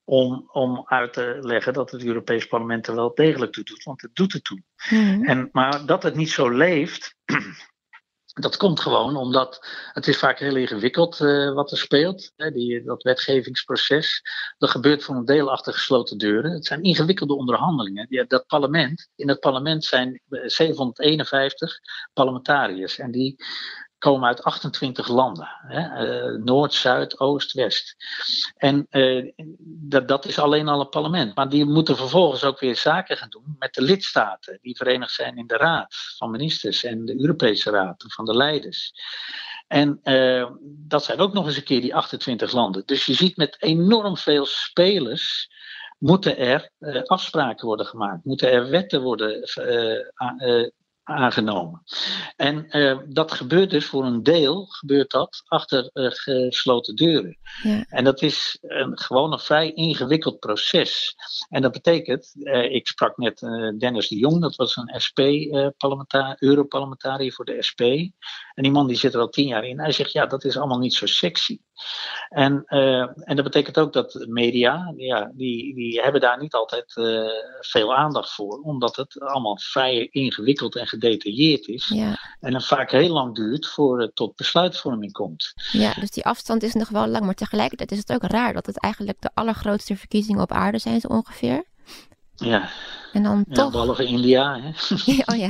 om, 0.03 0.49
om 0.51 0.83
uit 0.85 1.13
te 1.13 1.37
leggen 1.41 1.73
dat 1.73 1.91
het 1.91 2.03
Europees 2.03 2.45
Parlement 2.45 2.87
er 2.87 2.95
wel 2.95 3.13
degelijk 3.15 3.51
toe 3.51 3.63
doet, 3.63 3.83
want 3.83 4.01
het 4.01 4.15
doet 4.15 4.33
het 4.33 4.43
toe. 4.43 4.63
Mhm. 4.89 5.23
En, 5.23 5.49
maar 5.51 5.85
dat 5.85 6.03
het 6.03 6.15
niet 6.15 6.29
zo 6.29 6.49
leeft, 6.49 7.15
dat 8.33 8.57
komt 8.57 8.79
gewoon 8.79 9.15
omdat 9.15 9.67
het 9.91 10.07
is 10.07 10.17
vaak 10.17 10.39
heel 10.39 10.55
ingewikkeld 10.55 11.19
uh, 11.19 11.53
wat 11.53 11.71
er 11.71 11.77
speelt. 11.77 12.31
Hè, 12.35 12.51
die, 12.51 12.83
dat 12.83 13.03
wetgevingsproces. 13.03 14.21
Dat 14.57 14.69
gebeurt 14.69 15.03
voor 15.03 15.15
een 15.15 15.25
deel 15.25 15.51
achter 15.51 15.73
gesloten 15.73 16.17
deuren. 16.17 16.51
Het 16.51 16.65
zijn 16.65 16.83
ingewikkelde 16.83 17.33
onderhandelingen. 17.35 18.07
Die, 18.07 18.25
dat 18.27 18.47
parlement, 18.47 19.09
in 19.15 19.29
het 19.29 19.39
parlement 19.39 19.85
zijn 19.85 20.21
751 20.29 21.79
parlementariërs. 22.13 22.99
En 22.99 23.11
die 23.11 23.35
komen 24.03 24.27
uit 24.27 24.43
28 24.43 25.07
landen. 25.07 25.47
Hè? 25.67 26.05
Uh, 26.05 26.43
Noord, 26.43 26.73
Zuid, 26.73 27.19
Oost, 27.19 27.53
West. 27.53 27.95
En 28.57 28.87
uh, 28.91 29.31
dat, 29.65 30.07
dat 30.07 30.25
is 30.25 30.39
alleen 30.39 30.67
al 30.67 30.79
een 30.79 30.89
parlement. 30.89 31.35
Maar 31.35 31.49
die 31.49 31.65
moeten 31.65 31.97
vervolgens 31.97 32.43
ook 32.43 32.59
weer 32.59 32.75
zaken 32.75 33.17
gaan 33.17 33.29
doen 33.29 33.55
met 33.59 33.73
de 33.73 33.81
lidstaten. 33.81 34.59
Die 34.61 34.75
verenigd 34.75 35.11
zijn 35.11 35.37
in 35.37 35.47
de 35.47 35.57
Raad 35.57 35.95
van 36.17 36.31
Ministers 36.31 36.83
en 36.83 37.05
de 37.05 37.21
Europese 37.21 37.69
Raad 37.69 38.05
van 38.07 38.25
de 38.25 38.35
leiders. 38.35 38.93
En 39.67 39.99
uh, 40.03 40.49
dat 40.65 41.03
zijn 41.03 41.19
ook 41.19 41.33
nog 41.33 41.45
eens 41.45 41.57
een 41.57 41.63
keer 41.63 41.81
die 41.81 41.95
28 41.95 42.51
landen. 42.51 42.83
Dus 42.85 43.05
je 43.05 43.13
ziet 43.13 43.37
met 43.37 43.55
enorm 43.59 44.17
veel 44.17 44.45
spelers 44.45 45.49
moeten 45.97 46.37
er 46.37 46.71
afspraken 47.05 47.65
worden 47.65 47.85
gemaakt, 47.85 48.25
moeten 48.25 48.51
er 48.51 48.69
wetten 48.69 49.01
worden 49.01 49.49
uh, 50.37 50.69
aangenomen. 51.03 51.83
En 52.35 52.77
uh, 52.77 52.99
dat 53.07 53.31
gebeurt 53.31 53.69
dus 53.69 53.85
voor 53.85 54.05
een 54.05 54.23
deel 54.23 54.65
gebeurt 54.65 55.11
dat 55.11 55.43
achter 55.47 55.89
uh, 55.93 56.07
gesloten 56.11 56.95
deuren. 56.95 57.37
Ja. 57.63 57.85
En 57.89 58.03
dat 58.03 58.21
is 58.21 58.57
een, 58.61 58.99
gewoon 58.99 59.31
een 59.31 59.39
vrij 59.39 59.71
ingewikkeld 59.71 60.39
proces. 60.39 61.15
En 61.49 61.61
dat 61.61 61.71
betekent, 61.71 62.33
uh, 62.39 62.71
ik 62.71 62.87
sprak 62.87 63.17
net 63.17 63.39
Dennis 63.77 64.07
de 64.07 64.17
Jong, 64.17 64.41
dat 64.41 64.55
was 64.55 64.75
een 64.75 65.01
SP 65.05 65.19
Europarlementariër 66.37 67.33
voor 67.33 67.45
de 67.45 67.63
SP. 67.69 67.81
En 68.53 68.63
die 68.63 68.71
man 68.71 68.87
die 68.87 68.97
zit 68.97 69.13
er 69.13 69.19
al 69.19 69.29
tien 69.29 69.47
jaar 69.47 69.65
in. 69.65 69.79
Hij 69.79 69.91
zegt 69.91 70.11
ja, 70.11 70.25
dat 70.25 70.43
is 70.43 70.57
allemaal 70.57 70.79
niet 70.79 70.93
zo 70.93 71.05
sexy. 71.05 71.59
En, 72.29 72.63
en 72.65 73.35
dat 73.35 73.43
betekent 73.43 73.79
ook 73.79 73.93
dat 73.93 74.25
media, 74.29 74.93
ja, 74.97 75.31
die, 75.33 75.75
die 75.75 76.01
hebben 76.01 76.21
daar 76.21 76.39
niet 76.39 76.53
altijd 76.53 76.93
veel 77.59 77.95
aandacht 77.95 78.33
voor, 78.33 78.59
omdat 78.59 78.95
het 78.95 79.19
allemaal 79.19 79.57
vrij 79.57 80.07
ingewikkeld 80.11 80.75
en 80.75 80.87
gedetailleerd 80.87 81.67
is. 81.67 81.87
Ja. 81.87 82.17
En 82.39 82.53
het 82.53 82.65
vaak 82.65 82.91
heel 82.91 83.09
lang 83.09 83.35
duurt 83.35 83.67
voor 83.67 84.01
het 84.01 84.15
tot 84.15 84.35
besluitvorming 84.35 85.11
komt. 85.11 85.53
Ja, 85.71 85.93
dus 85.93 86.11
die 86.11 86.25
afstand 86.25 86.63
is 86.63 86.73
nog 86.73 86.89
wel 86.89 87.07
lang. 87.07 87.25
Maar 87.25 87.33
tegelijkertijd 87.33 87.91
is 87.91 87.97
het 87.97 88.13
ook 88.13 88.23
raar 88.31 88.53
dat 88.53 88.65
het 88.65 88.79
eigenlijk 88.79 89.21
de 89.21 89.29
allergrootste 89.33 89.95
verkiezingen 89.95 90.41
op 90.41 90.51
aarde 90.51 90.77
zijn, 90.77 90.99
zo 90.99 91.07
ongeveer. 91.07 91.63
Ja. 92.35 92.69
En 93.13 93.23
dan 93.23 93.45
ja, 93.47 93.53
toch. 93.55 93.71
Behalve 93.71 94.05
India. 94.05 94.59
Hè? 94.59 94.69
oh 95.33 95.37
ja. 95.37 95.49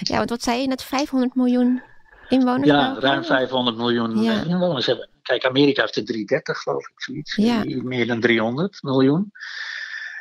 Ja, 0.00 0.16
want 0.16 0.30
wat 0.30 0.42
zei 0.42 0.60
je 0.60 0.66
net? 0.66 0.82
500 0.82 1.34
miljoen 1.34 1.82
inwoners? 2.28 2.68
Ja, 2.68 2.96
ruim 2.98 3.24
500 3.24 3.76
miljoen 3.76 4.22
ja. 4.22 4.42
inwoners 4.42 4.86
hebben. 4.86 5.08
Kijk, 5.30 5.44
Amerika 5.44 5.80
heeft 5.80 5.96
er 5.96 6.04
330, 6.04 6.58
geloof 6.58 6.88
ik, 6.88 7.00
zoiets. 7.00 7.36
Ja. 7.36 7.64
Meer 7.64 8.06
dan 8.06 8.20
300 8.20 8.82
miljoen. 8.82 9.32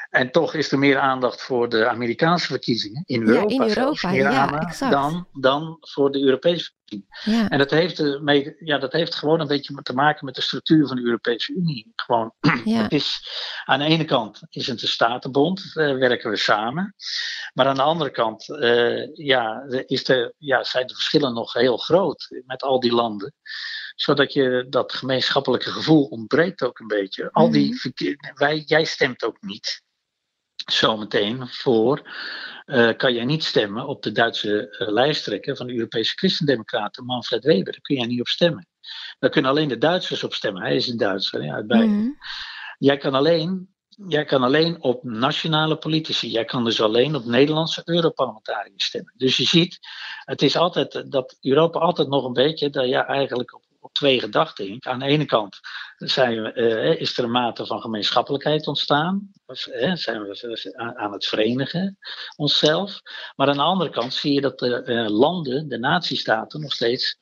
En 0.09 0.31
toch 0.31 0.53
is 0.53 0.71
er 0.71 0.79
meer 0.79 0.97
aandacht 0.97 1.41
voor 1.41 1.69
de 1.69 1.87
Amerikaanse 1.87 2.47
verkiezingen 2.47 3.03
in 3.05 3.21
Europa, 3.21 3.53
ja, 3.53 3.63
in 3.63 3.77
Europa 3.77 4.09
meer 4.09 4.31
ja, 4.31 4.89
dan, 4.89 5.27
dan 5.33 5.77
voor 5.79 6.11
de 6.11 6.19
Europese 6.19 6.71
verkiezingen. 6.75 7.41
Ja. 7.41 7.49
En 7.49 7.57
dat 7.57 7.71
heeft, 7.71 8.19
mee, 8.21 8.55
ja, 8.59 8.77
dat 8.77 8.93
heeft 8.93 9.15
gewoon 9.15 9.39
een 9.39 9.47
beetje 9.47 9.81
te 9.81 9.93
maken 9.93 10.25
met 10.25 10.35
de 10.35 10.41
structuur 10.41 10.87
van 10.87 10.95
de 10.95 11.03
Europese 11.03 11.53
Unie. 11.53 11.91
Gewoon, 11.95 12.33
het 12.63 12.91
is, 12.91 13.27
aan 13.65 13.79
de 13.79 13.85
ene 13.85 14.05
kant 14.05 14.41
is 14.49 14.67
het 14.67 14.81
een 14.81 14.87
statenbond, 14.87 15.59
uh, 15.59 15.97
werken 15.97 16.29
we 16.29 16.37
samen. 16.37 16.95
Maar 17.53 17.65
aan 17.65 17.75
de 17.75 17.81
andere 17.81 18.09
kant 18.09 18.49
uh, 18.49 19.15
ja, 19.15 19.63
is 19.85 20.03
de, 20.03 20.33
ja, 20.37 20.63
zijn 20.63 20.87
de 20.87 20.93
verschillen 20.93 21.33
nog 21.33 21.53
heel 21.53 21.77
groot 21.77 22.27
met 22.45 22.63
al 22.63 22.79
die 22.79 22.93
landen 22.93 23.33
zodat 24.01 24.33
je 24.33 24.65
dat 24.69 24.93
gemeenschappelijke 24.93 25.71
gevoel 25.71 26.05
ontbreekt 26.05 26.63
ook 26.63 26.79
een 26.79 26.87
beetje. 26.87 27.31
Al 27.31 27.51
die, 27.51 27.91
mhm. 27.93 28.33
wij, 28.33 28.63
jij 28.65 28.85
stemt 28.85 29.23
ook 29.23 29.41
niet 29.41 29.83
zometeen 30.55 31.47
voor, 31.47 32.01
uh, 32.65 32.97
kan 32.97 33.13
jij 33.13 33.25
niet 33.25 33.43
stemmen 33.43 33.87
op 33.87 34.03
de 34.03 34.11
Duitse 34.11 34.77
uh, 34.79 34.87
lijsttrekker 34.87 35.55
van 35.55 35.67
de 35.67 35.73
Europese 35.73 36.13
Christendemocraten, 36.15 37.05
Manfred 37.05 37.43
Weber. 37.43 37.71
Daar 37.71 37.81
kun 37.81 37.95
jij 37.95 38.05
niet 38.05 38.19
op 38.19 38.27
stemmen. 38.27 38.67
Daar 39.19 39.29
kunnen 39.29 39.51
alleen 39.51 39.67
de 39.67 39.77
Duitsers 39.77 40.23
op 40.23 40.33
stemmen. 40.33 40.61
Hij 40.61 40.75
is 40.75 40.87
een 40.87 40.97
Duitser, 40.97 41.43
ja, 41.43 41.63
bij. 41.63 41.85
Mm. 41.85 42.17
Jij 42.77 42.97
kan 42.97 43.13
alleen. 43.13 43.73
Jij 44.07 44.25
kan 44.25 44.43
alleen 44.43 44.81
op 44.81 45.03
nationale 45.03 45.77
politici. 45.77 46.29
Jij 46.29 46.45
kan 46.45 46.63
dus 46.63 46.81
alleen 46.81 47.15
op 47.15 47.25
Nederlandse 47.25 47.81
Europarlementariërs 47.85 48.85
stemmen. 48.85 49.13
Dus 49.17 49.37
je 49.37 49.45
ziet, 49.45 49.79
het 50.25 50.41
is 50.41 50.55
altijd 50.55 51.11
dat 51.11 51.37
Europa 51.41 51.79
altijd 51.79 52.07
nog 52.07 52.25
een 52.25 52.33
beetje, 52.33 52.69
dat 52.69 52.87
ja, 52.87 53.07
eigenlijk 53.07 53.53
op 53.53 53.68
op 53.79 53.93
twee 53.93 54.19
gedachten 54.19 54.77
Aan 54.79 54.99
de 54.99 55.05
ene 55.05 55.25
kant 55.25 55.59
zijn 55.97 56.41
we, 56.41 56.53
uh, 56.55 57.01
is 57.01 57.17
er 57.17 57.23
een 57.23 57.31
mate 57.31 57.65
van 57.65 57.81
gemeenschappelijkheid 57.81 58.67
ontstaan. 58.67 59.31
Of, 59.45 59.67
uh, 59.67 59.95
zijn 59.95 60.21
we 60.21 60.93
aan, 60.95 61.11
het 61.13 61.25
verenigen 61.25 61.97
onszelf. 62.35 63.01
Maar 63.35 63.47
aan 63.47 63.57
de 63.57 63.61
andere 63.61 63.89
kant 63.89 64.13
zie 64.13 64.33
je 64.33 64.41
dat 64.41 64.59
de 64.59 64.83
uh, 64.85 65.09
landen, 65.09 65.67
de 65.67 65.77
natiestaten, 65.77 66.61
nog 66.61 66.73
steeds 66.73 67.19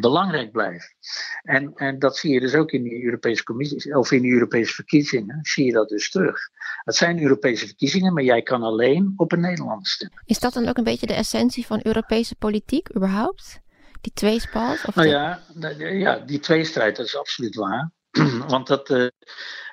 belangrijk 0.00 0.52
blijven. 0.52 0.96
En, 1.42 1.72
en 1.74 1.98
dat 1.98 2.16
zie 2.16 2.32
je 2.32 2.40
dus 2.40 2.54
ook 2.54 2.70
in 2.70 2.82
de 2.82 3.04
Europese 3.04 3.42
Commissie, 3.42 3.98
of 3.98 4.10
in 4.12 4.22
de 4.22 4.28
Europese 4.28 4.74
verkiezingen, 4.74 5.38
zie 5.42 5.64
je 5.64 5.72
dat 5.72 5.88
dus 5.88 6.10
terug. 6.10 6.38
Het 6.84 6.94
zijn 6.94 7.22
Europese 7.22 7.66
verkiezingen, 7.66 8.12
maar 8.12 8.22
jij 8.22 8.42
kan 8.42 8.62
alleen 8.62 9.12
op 9.16 9.32
een 9.32 9.40
Nederlander 9.40 9.86
stemmen. 9.86 10.22
Is 10.24 10.38
dat 10.38 10.52
dan 10.52 10.68
ook 10.68 10.76
een 10.76 10.84
beetje 10.84 11.06
de 11.06 11.14
essentie 11.14 11.66
van 11.66 11.80
Europese 11.82 12.34
politiek 12.34 12.96
überhaupt? 12.96 13.64
Die 14.00 14.12
tweespalt? 14.12 14.84
Of 14.86 14.94
nou 14.94 15.08
ja, 15.08 15.40
ja, 15.78 16.18
die 16.18 16.40
tweestrijd, 16.40 16.96
dat 16.96 17.06
is 17.06 17.16
absoluut 17.16 17.54
waar. 17.54 17.90
Want 18.48 18.66
dat, 18.66 18.90
uh, 18.90 19.08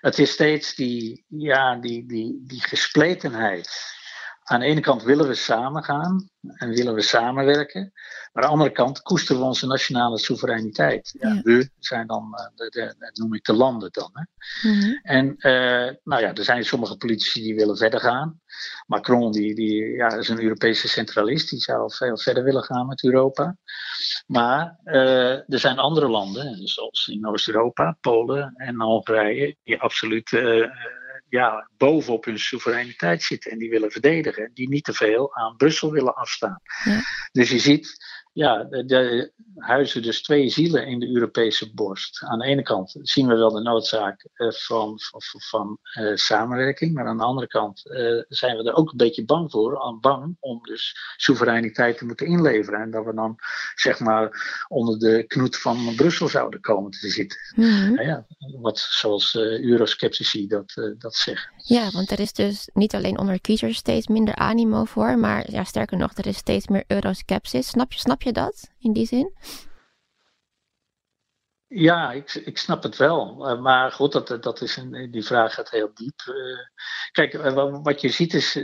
het 0.01 0.19
is 0.19 0.31
steeds 0.31 0.75
die, 0.75 1.25
ja, 1.27 1.75
die, 1.75 2.05
die, 2.05 2.43
die 2.47 2.61
gespletenheid. 2.61 3.69
Aan 4.43 4.59
de 4.59 4.65
ene 4.65 4.81
kant 4.81 5.03
willen 5.03 5.27
we 5.27 5.35
samen 5.35 5.83
gaan 5.83 6.29
en 6.57 6.69
willen 6.69 6.93
we 6.93 7.01
samenwerken. 7.01 7.91
Maar 8.31 8.43
aan 8.43 8.49
de 8.49 8.55
andere 8.55 8.71
kant 8.71 9.01
koesteren 9.01 9.41
we 9.41 9.47
onze 9.47 9.67
nationale 9.67 10.19
soevereiniteit. 10.19 11.15
Ja, 11.19 11.41
We 11.41 11.69
zijn 11.79 12.07
dan, 12.07 12.33
eh, 12.35 12.45
de, 12.55 12.69
de, 12.69 12.95
dat 12.99 13.17
noem 13.17 13.33
ik 13.33 13.43
de 13.43 13.53
landen 13.53 13.91
dan. 13.91 14.09
Hè. 14.13 14.23
Mm-hmm. 14.69 14.99
En 15.03 15.25
uh, 15.27 15.95
nou 16.03 16.21
ja, 16.21 16.33
er 16.33 16.43
zijn 16.43 16.65
sommige 16.65 16.97
politici 16.97 17.41
die 17.41 17.55
willen 17.55 17.77
verder 17.77 17.99
gaan. 17.99 18.41
Macron 18.85 19.31
die, 19.31 19.55
die, 19.55 19.89
ja, 19.89 20.13
is 20.13 20.29
een 20.29 20.41
Europese 20.41 20.87
centralist, 20.87 21.49
die 21.49 21.59
zou 21.59 21.93
veel 21.93 22.17
verder 22.17 22.43
willen 22.43 22.63
gaan 22.63 22.87
met 22.87 23.03
Europa. 23.03 23.57
Maar 24.27 24.79
uh, 24.85 25.31
er 25.31 25.59
zijn 25.59 25.77
andere 25.77 26.07
landen, 26.07 26.67
zoals 26.67 27.07
in 27.07 27.27
Oost-Europa, 27.27 27.97
Polen 28.01 28.53
en 28.55 28.81
Hongarije, 28.81 29.55
die 29.63 29.81
absoluut 29.81 30.31
ja, 31.33 31.69
bovenop 31.77 32.25
hun 32.25 32.39
soevereiniteit 32.39 33.23
zitten 33.23 33.51
en 33.51 33.57
die 33.57 33.69
willen 33.69 33.91
verdedigen. 33.91 34.43
En 34.43 34.51
die 34.53 34.69
niet 34.69 34.83
te 34.83 34.93
veel 34.93 35.35
aan 35.35 35.55
Brussel 35.55 35.91
willen 35.91 36.15
afstaan. 36.15 36.61
Ja. 36.83 37.01
Dus 37.31 37.49
je 37.49 37.59
ziet 37.59 37.97
ja, 38.33 38.63
de, 38.63 39.31
huizen 39.55 40.01
dus 40.01 40.21
twee 40.21 40.49
zielen 40.49 40.87
in 40.87 40.99
de 40.99 41.07
Europese 41.07 41.73
borst. 41.73 42.23
Aan 42.23 42.39
de 42.39 42.45
ene 42.45 42.61
kant 42.61 42.95
zien 43.01 43.27
we 43.27 43.35
wel 43.35 43.51
de 43.51 43.61
noodzaak 43.61 44.27
uh, 44.35 44.51
van, 44.51 44.99
van, 44.99 45.21
van 45.41 45.77
uh, 45.99 46.15
samenwerking, 46.15 46.93
maar 46.93 47.05
aan 47.05 47.17
de 47.17 47.23
andere 47.23 47.47
kant 47.47 47.81
uh, 47.85 48.23
zijn 48.27 48.57
we 48.57 48.63
er 48.63 48.75
ook 48.75 48.91
een 48.91 48.97
beetje 48.97 49.25
bang 49.25 49.51
voor, 49.51 49.97
bang 50.01 50.37
om 50.39 50.59
dus 50.61 50.95
soevereiniteit 51.17 51.97
te 51.97 52.05
moeten 52.05 52.27
inleveren. 52.27 52.81
En 52.81 52.91
dat 52.91 53.05
we 53.05 53.13
dan 53.13 53.35
zeg 53.75 53.99
maar 53.99 54.31
onder 54.67 54.99
de 54.99 55.23
knoet 55.27 55.57
van 55.57 55.95
Brussel 55.95 56.27
zouden 56.27 56.61
komen 56.61 56.91
te 56.91 57.09
zitten. 57.09 57.37
Mm 57.55 58.01
ja, 58.03 58.25
wat 58.61 58.79
zoals 58.79 59.35
eurosceptici 59.35 60.47
dat, 60.47 60.73
dat 60.97 61.15
zeggen. 61.15 61.51
Ja, 61.57 61.91
want 61.91 62.11
er 62.11 62.19
is 62.19 62.33
dus 62.33 62.69
niet 62.73 62.95
alleen 62.95 63.17
onder 63.17 63.41
kiezers 63.41 63.77
steeds 63.77 64.07
minder 64.07 64.35
animo 64.35 64.83
voor, 64.83 65.17
maar 65.17 65.51
ja, 65.51 65.63
sterker 65.63 65.97
nog, 65.97 66.17
er 66.17 66.27
is 66.27 66.37
steeds 66.37 66.67
meer 66.67 66.83
euroskepsis. 66.87 67.67
Snap 67.67 67.91
je, 67.91 67.99
snap 67.99 68.22
je 68.23 68.31
dat 68.31 68.69
in 68.79 68.93
die 68.93 69.05
zin? 69.05 69.33
Ja, 71.75 72.11
ik, 72.11 72.33
ik 72.33 72.57
snap 72.57 72.83
het 72.83 72.97
wel. 72.97 73.51
Uh, 73.51 73.61
maar 73.61 73.91
goed, 73.91 74.11
dat, 74.11 74.43
dat 74.43 74.61
is 74.61 74.77
een, 74.77 75.11
die 75.11 75.23
vraag 75.23 75.53
gaat 75.53 75.69
heel 75.69 75.91
diep. 75.93 76.21
Uh, 76.27 76.57
kijk, 77.11 77.33
uh, 77.33 77.77
wat 77.83 78.01
je 78.01 78.09
ziet 78.09 78.33
is, 78.33 78.57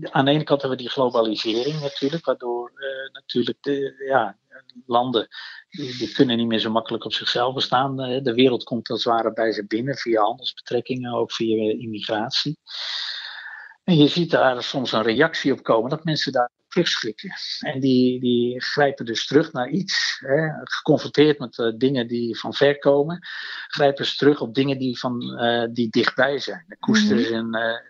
aan 0.00 0.24
de 0.24 0.30
ene 0.30 0.44
kant 0.44 0.60
hebben 0.60 0.78
we 0.78 0.84
die 0.84 0.92
globalisering 0.92 1.80
natuurlijk, 1.80 2.24
waardoor 2.24 2.72
natuurlijk 3.12 3.58
de, 3.60 4.04
ja, 4.08 4.38
landen 4.86 5.28
die, 5.68 5.96
die, 5.96 6.12
kunnen 6.12 6.36
niet 6.36 6.46
meer 6.46 6.58
zo 6.58 6.70
makkelijk 6.70 7.04
op 7.04 7.12
zichzelf 7.12 7.54
bestaan. 7.54 7.96
de 7.96 8.34
wereld 8.34 8.64
komt 8.64 8.90
als 8.90 9.04
het 9.04 9.14
ware 9.14 9.32
bij 9.32 9.52
ze 9.52 9.66
binnen 9.66 9.96
via 9.96 10.22
handelsbetrekkingen, 10.22 11.12
ook 11.12 11.32
via 11.32 11.72
immigratie. 11.72 12.58
En 13.84 13.96
je 13.96 14.08
ziet 14.08 14.30
daar 14.30 14.62
soms 14.62 14.92
een 14.92 15.02
reactie 15.02 15.52
op 15.52 15.62
komen 15.62 15.90
dat 15.90 16.04
mensen 16.04 16.32
daar 16.32 16.50
terugschrikken. 16.72 17.32
En 17.60 17.80
die, 17.80 18.20
die 18.20 18.62
grijpen 18.62 19.04
dus 19.04 19.26
terug 19.26 19.52
naar 19.52 19.68
iets. 19.68 20.18
Hè, 20.20 20.48
geconfronteerd 20.64 21.38
met 21.38 21.58
uh, 21.58 21.72
dingen 21.76 22.06
die 22.06 22.38
van 22.38 22.54
ver 22.54 22.78
komen, 22.78 23.26
grijpen 23.66 24.06
ze 24.06 24.16
terug 24.16 24.40
op 24.40 24.54
dingen 24.54 24.78
die, 24.78 24.98
van, 24.98 25.22
uh, 25.22 25.66
die 25.70 25.88
dichtbij 25.90 26.38
zijn. 26.38 26.64
Dan 26.68 26.78
koesteren 26.78 27.24
ze 27.24 27.34
mm 27.34 27.54
-hmm. 27.54 27.80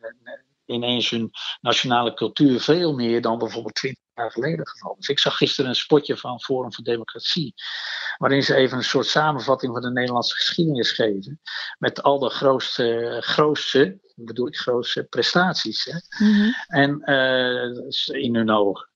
ineens 0.66 1.10
hun 1.10 1.30
nationale 1.60 2.14
cultuur 2.14 2.60
veel 2.60 2.94
meer 2.94 3.20
dan 3.20 3.38
bijvoorbeeld 3.38 3.74
twintig 3.74 4.02
jaar 4.14 4.30
geleden 4.30 4.68
geval. 4.68 4.96
Dus 4.96 5.08
ik 5.08 5.18
zag 5.18 5.36
gisteren 5.36 5.70
een 5.70 5.76
spotje 5.76 6.16
van 6.16 6.40
Forum 6.40 6.72
voor 6.72 6.84
Democratie, 6.84 7.54
waarin 8.18 8.42
ze 8.42 8.54
even 8.54 8.76
een 8.76 8.84
soort 8.84 9.06
samenvatting 9.06 9.72
van 9.72 9.82
de 9.82 9.90
Nederlandse 9.90 10.34
geschiedenis 10.34 10.90
geven, 10.90 11.40
met 11.78 12.02
al 12.02 12.18
de 12.18 12.30
grootste, 12.30 13.16
grootste 13.20 14.00
bedoel 14.24 14.46
ik, 14.46 14.56
grootste 14.56 15.04
prestaties. 15.04 15.84
Hè? 15.84 16.24
Mm 16.24 16.32
-hmm. 16.32 16.54
En 16.66 17.02
uh, 17.04 18.22
in 18.22 18.34
hun 18.34 18.50
ogen. 18.50 18.88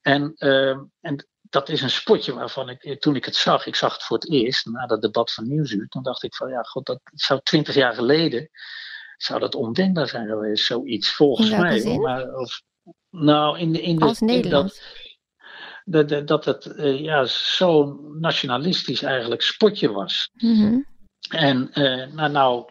En, 0.00 0.34
uh, 0.38 0.76
en 1.00 1.26
dat 1.40 1.68
is 1.68 1.82
een 1.82 1.90
spotje 1.90 2.34
waarvan 2.34 2.68
ik, 2.68 3.00
toen 3.00 3.16
ik 3.16 3.24
het 3.24 3.36
zag, 3.36 3.66
ik 3.66 3.76
zag 3.76 3.92
het 3.92 4.02
voor 4.02 4.18
het 4.18 4.30
eerst, 4.30 4.66
na 4.66 4.86
dat 4.86 5.02
debat 5.02 5.32
van 5.32 5.48
Nieuwsuur, 5.48 5.88
toen 5.88 6.02
dacht 6.02 6.22
ik 6.22 6.34
van 6.34 6.50
ja, 6.50 6.62
god, 6.62 6.86
dat 6.86 7.00
zou 7.14 7.40
twintig 7.42 7.74
jaar 7.74 7.94
geleden, 7.94 8.50
zou 9.16 9.40
dat 9.40 9.54
ondenkbaar 9.54 10.08
zijn 10.08 10.28
geweest, 10.28 10.64
zoiets, 10.64 11.14
volgens 11.14 11.50
mij. 11.50 11.78
Zin? 11.78 12.00
Maar, 12.00 12.34
of, 12.34 12.62
nou, 13.10 13.58
in 13.58 13.72
de, 13.72 13.82
in 13.82 13.98
de, 13.98 14.04
Als 14.04 14.20
Nederland. 14.20 14.82
Dat, 15.84 16.08
dat, 16.08 16.26
dat 16.26 16.44
het 16.44 16.66
uh, 16.66 17.00
ja, 17.00 17.24
zo'n 17.24 18.18
nationalistisch 18.20 19.02
eigenlijk 19.02 19.42
spotje 19.42 19.92
was. 19.92 20.30
Mm 20.32 20.54
-hmm. 20.56 20.86
En 21.28 21.70
uh, 21.74 22.06
nou, 22.12 22.30
nou 22.30 22.66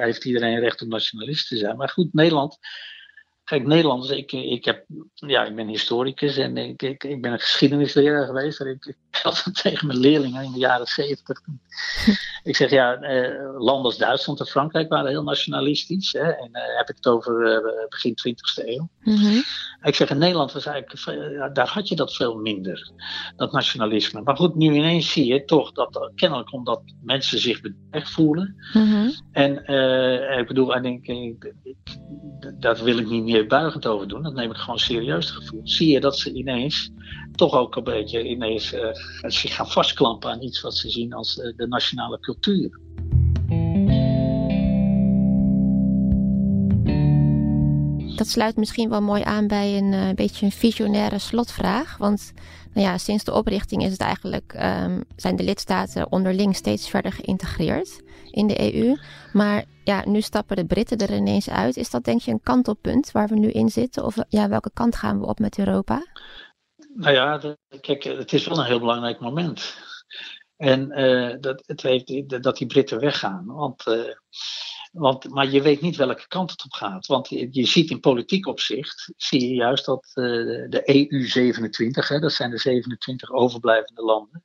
heeft 0.00 0.24
iedereen 0.24 0.58
recht 0.58 0.82
om 0.82 0.88
nationalist 0.88 1.48
te 1.48 1.56
zijn. 1.56 1.76
Maar 1.76 1.88
goed, 1.88 2.12
Nederland. 2.12 2.58
Kijk, 3.44 3.66
Nederlanders, 3.66 4.10
ik, 4.10 4.32
ik, 4.32 4.64
heb, 4.64 4.84
ja, 5.14 5.44
ik 5.44 5.54
ben 5.56 5.68
historicus 5.68 6.36
en 6.36 6.56
ik, 6.56 6.82
ik, 6.82 7.04
ik 7.04 7.22
ben 7.22 7.32
een 7.32 7.40
geschiedenisleraar 7.40 8.26
geweest. 8.26 8.60
Ik 8.60 8.96
had 9.22 9.50
tegen 9.52 9.86
mijn 9.86 9.98
leerlingen 9.98 10.44
in 10.44 10.52
de 10.52 10.58
jaren 10.58 10.86
zeventig. 10.86 11.40
ik 12.42 12.56
zeg 12.56 12.70
ja, 12.70 12.94
eh, 12.94 13.58
landen 13.58 13.84
als 13.84 13.96
Duitsland 13.96 14.40
en 14.40 14.46
Frankrijk 14.46 14.88
waren 14.88 15.10
heel 15.10 15.22
nationalistisch. 15.22 16.12
Hè, 16.12 16.30
en 16.30 16.48
uh, 16.52 16.76
heb 16.76 16.88
ik 16.88 16.96
het 16.96 17.06
over 17.06 17.52
uh, 17.52 17.88
begin 17.88 18.14
20e 18.28 18.64
eeuw. 18.64 18.88
Mm 19.02 19.16
-hmm. 19.16 19.42
Ik 19.82 19.94
zeg 19.94 20.10
in 20.10 20.18
Nederland 20.18 20.52
was 20.52 20.66
eigenlijk, 20.66 21.54
daar 21.54 21.68
had 21.68 21.88
je 21.88 21.96
dat 21.96 22.14
veel 22.14 22.36
minder, 22.36 22.90
dat 23.36 23.52
nationalisme. 23.52 24.22
Maar 24.22 24.36
goed, 24.36 24.54
nu 24.54 24.74
ineens 24.74 25.12
zie 25.12 25.26
je 25.26 25.44
toch 25.44 25.72
dat 25.72 26.10
kennelijk 26.14 26.52
omdat 26.52 26.82
mensen 27.02 27.38
zich 27.38 27.60
bedreigd 27.60 28.10
voelen. 28.10 28.54
Mm 28.72 28.90
-hmm. 28.90 29.12
En 29.32 29.62
uh, 29.72 30.38
ik 30.38 30.46
bedoel, 30.46 30.74
en 30.74 30.84
ik, 30.84 31.06
ik, 31.06 31.52
ik, 31.62 31.76
daar 32.58 32.84
wil 32.84 32.98
ik 32.98 33.08
niet 33.08 33.24
meer 33.24 33.46
buigend 33.46 33.86
over 33.86 34.08
doen, 34.08 34.22
dat 34.22 34.34
neem 34.34 34.50
ik 34.50 34.56
gewoon 34.56 34.78
serieus 34.78 35.26
het 35.26 35.36
gevoel. 35.36 35.60
Zie 35.64 35.92
je 35.92 36.00
dat 36.00 36.18
ze 36.18 36.32
ineens 36.32 36.90
toch 37.36 37.54
ook 37.54 37.76
een 37.76 37.84
beetje 37.84 38.28
ineens 38.28 38.72
uh, 38.72 38.80
zich 39.20 39.54
gaan 39.54 39.70
vastklampen 39.70 40.30
aan 40.30 40.42
iets 40.42 40.60
wat 40.60 40.76
ze 40.76 40.90
zien 40.90 41.12
als 41.12 41.34
de 41.34 41.66
nationale 41.68 42.20
cultuur. 42.20 42.80
Dat 48.16 48.28
sluit 48.28 48.56
misschien 48.56 48.88
wel 48.88 49.02
mooi 49.02 49.22
aan 49.22 49.46
bij 49.46 49.76
een 49.76 49.92
uh, 49.92 50.10
beetje 50.14 50.46
een 50.46 50.52
visionaire 50.52 51.18
slotvraag. 51.18 51.96
Want 51.96 52.32
nou 52.72 52.86
ja, 52.86 52.98
sinds 52.98 53.24
de 53.24 53.32
oprichting 53.32 53.82
is 53.82 53.90
het 53.90 54.00
eigenlijk, 54.00 54.54
um, 54.84 55.04
zijn 55.16 55.36
de 55.36 55.42
lidstaten 55.42 56.12
onderling 56.12 56.56
steeds 56.56 56.88
verder 56.88 57.12
geïntegreerd 57.12 58.00
in 58.30 58.46
de 58.46 58.74
EU. 58.74 58.96
Maar 59.32 59.64
ja, 59.84 60.02
nu 60.06 60.20
stappen 60.20 60.56
de 60.56 60.64
Britten 60.64 60.98
er 60.98 61.14
ineens 61.14 61.50
uit. 61.50 61.76
Is 61.76 61.90
dat 61.90 62.04
denk 62.04 62.20
je 62.20 62.30
een 62.30 62.42
kantelpunt 62.42 63.10
waar 63.10 63.28
we 63.28 63.38
nu 63.38 63.50
in 63.50 63.68
zitten? 63.68 64.04
Of 64.04 64.16
ja, 64.28 64.48
welke 64.48 64.70
kant 64.74 64.96
gaan 64.96 65.20
we 65.20 65.26
op 65.26 65.38
met 65.38 65.58
Europa? 65.58 66.06
Nou 66.96 67.14
ja, 67.14 67.56
kijk, 67.80 68.04
het 68.04 68.32
is 68.32 68.46
wel 68.46 68.58
een 68.58 68.64
heel 68.64 68.78
belangrijk 68.78 69.20
moment. 69.20 69.76
En 70.56 71.00
uh, 71.00 71.34
dat, 71.40 71.62
het 71.66 71.82
heeft, 71.82 72.42
dat 72.42 72.56
die 72.56 72.66
Britten 72.66 73.00
weggaan. 73.00 73.46
Want, 73.46 73.86
uh, 73.86 74.14
want, 74.92 75.28
maar 75.28 75.50
je 75.50 75.62
weet 75.62 75.80
niet 75.80 75.96
welke 75.96 76.28
kant 76.28 76.50
het 76.50 76.64
op 76.64 76.72
gaat. 76.72 77.06
Want 77.06 77.28
je, 77.28 77.48
je 77.50 77.66
ziet 77.66 77.90
in 77.90 78.00
politiek 78.00 78.46
opzicht, 78.46 79.12
zie 79.16 79.48
je 79.48 79.54
juist 79.54 79.84
dat 79.84 80.04
uh, 80.14 80.24
de 80.68 81.08
EU27, 81.08 82.08
hè, 82.08 82.18
dat 82.18 82.32
zijn 82.32 82.50
de 82.50 82.58
27 82.58 83.30
overblijvende 83.30 84.02
landen, 84.02 84.44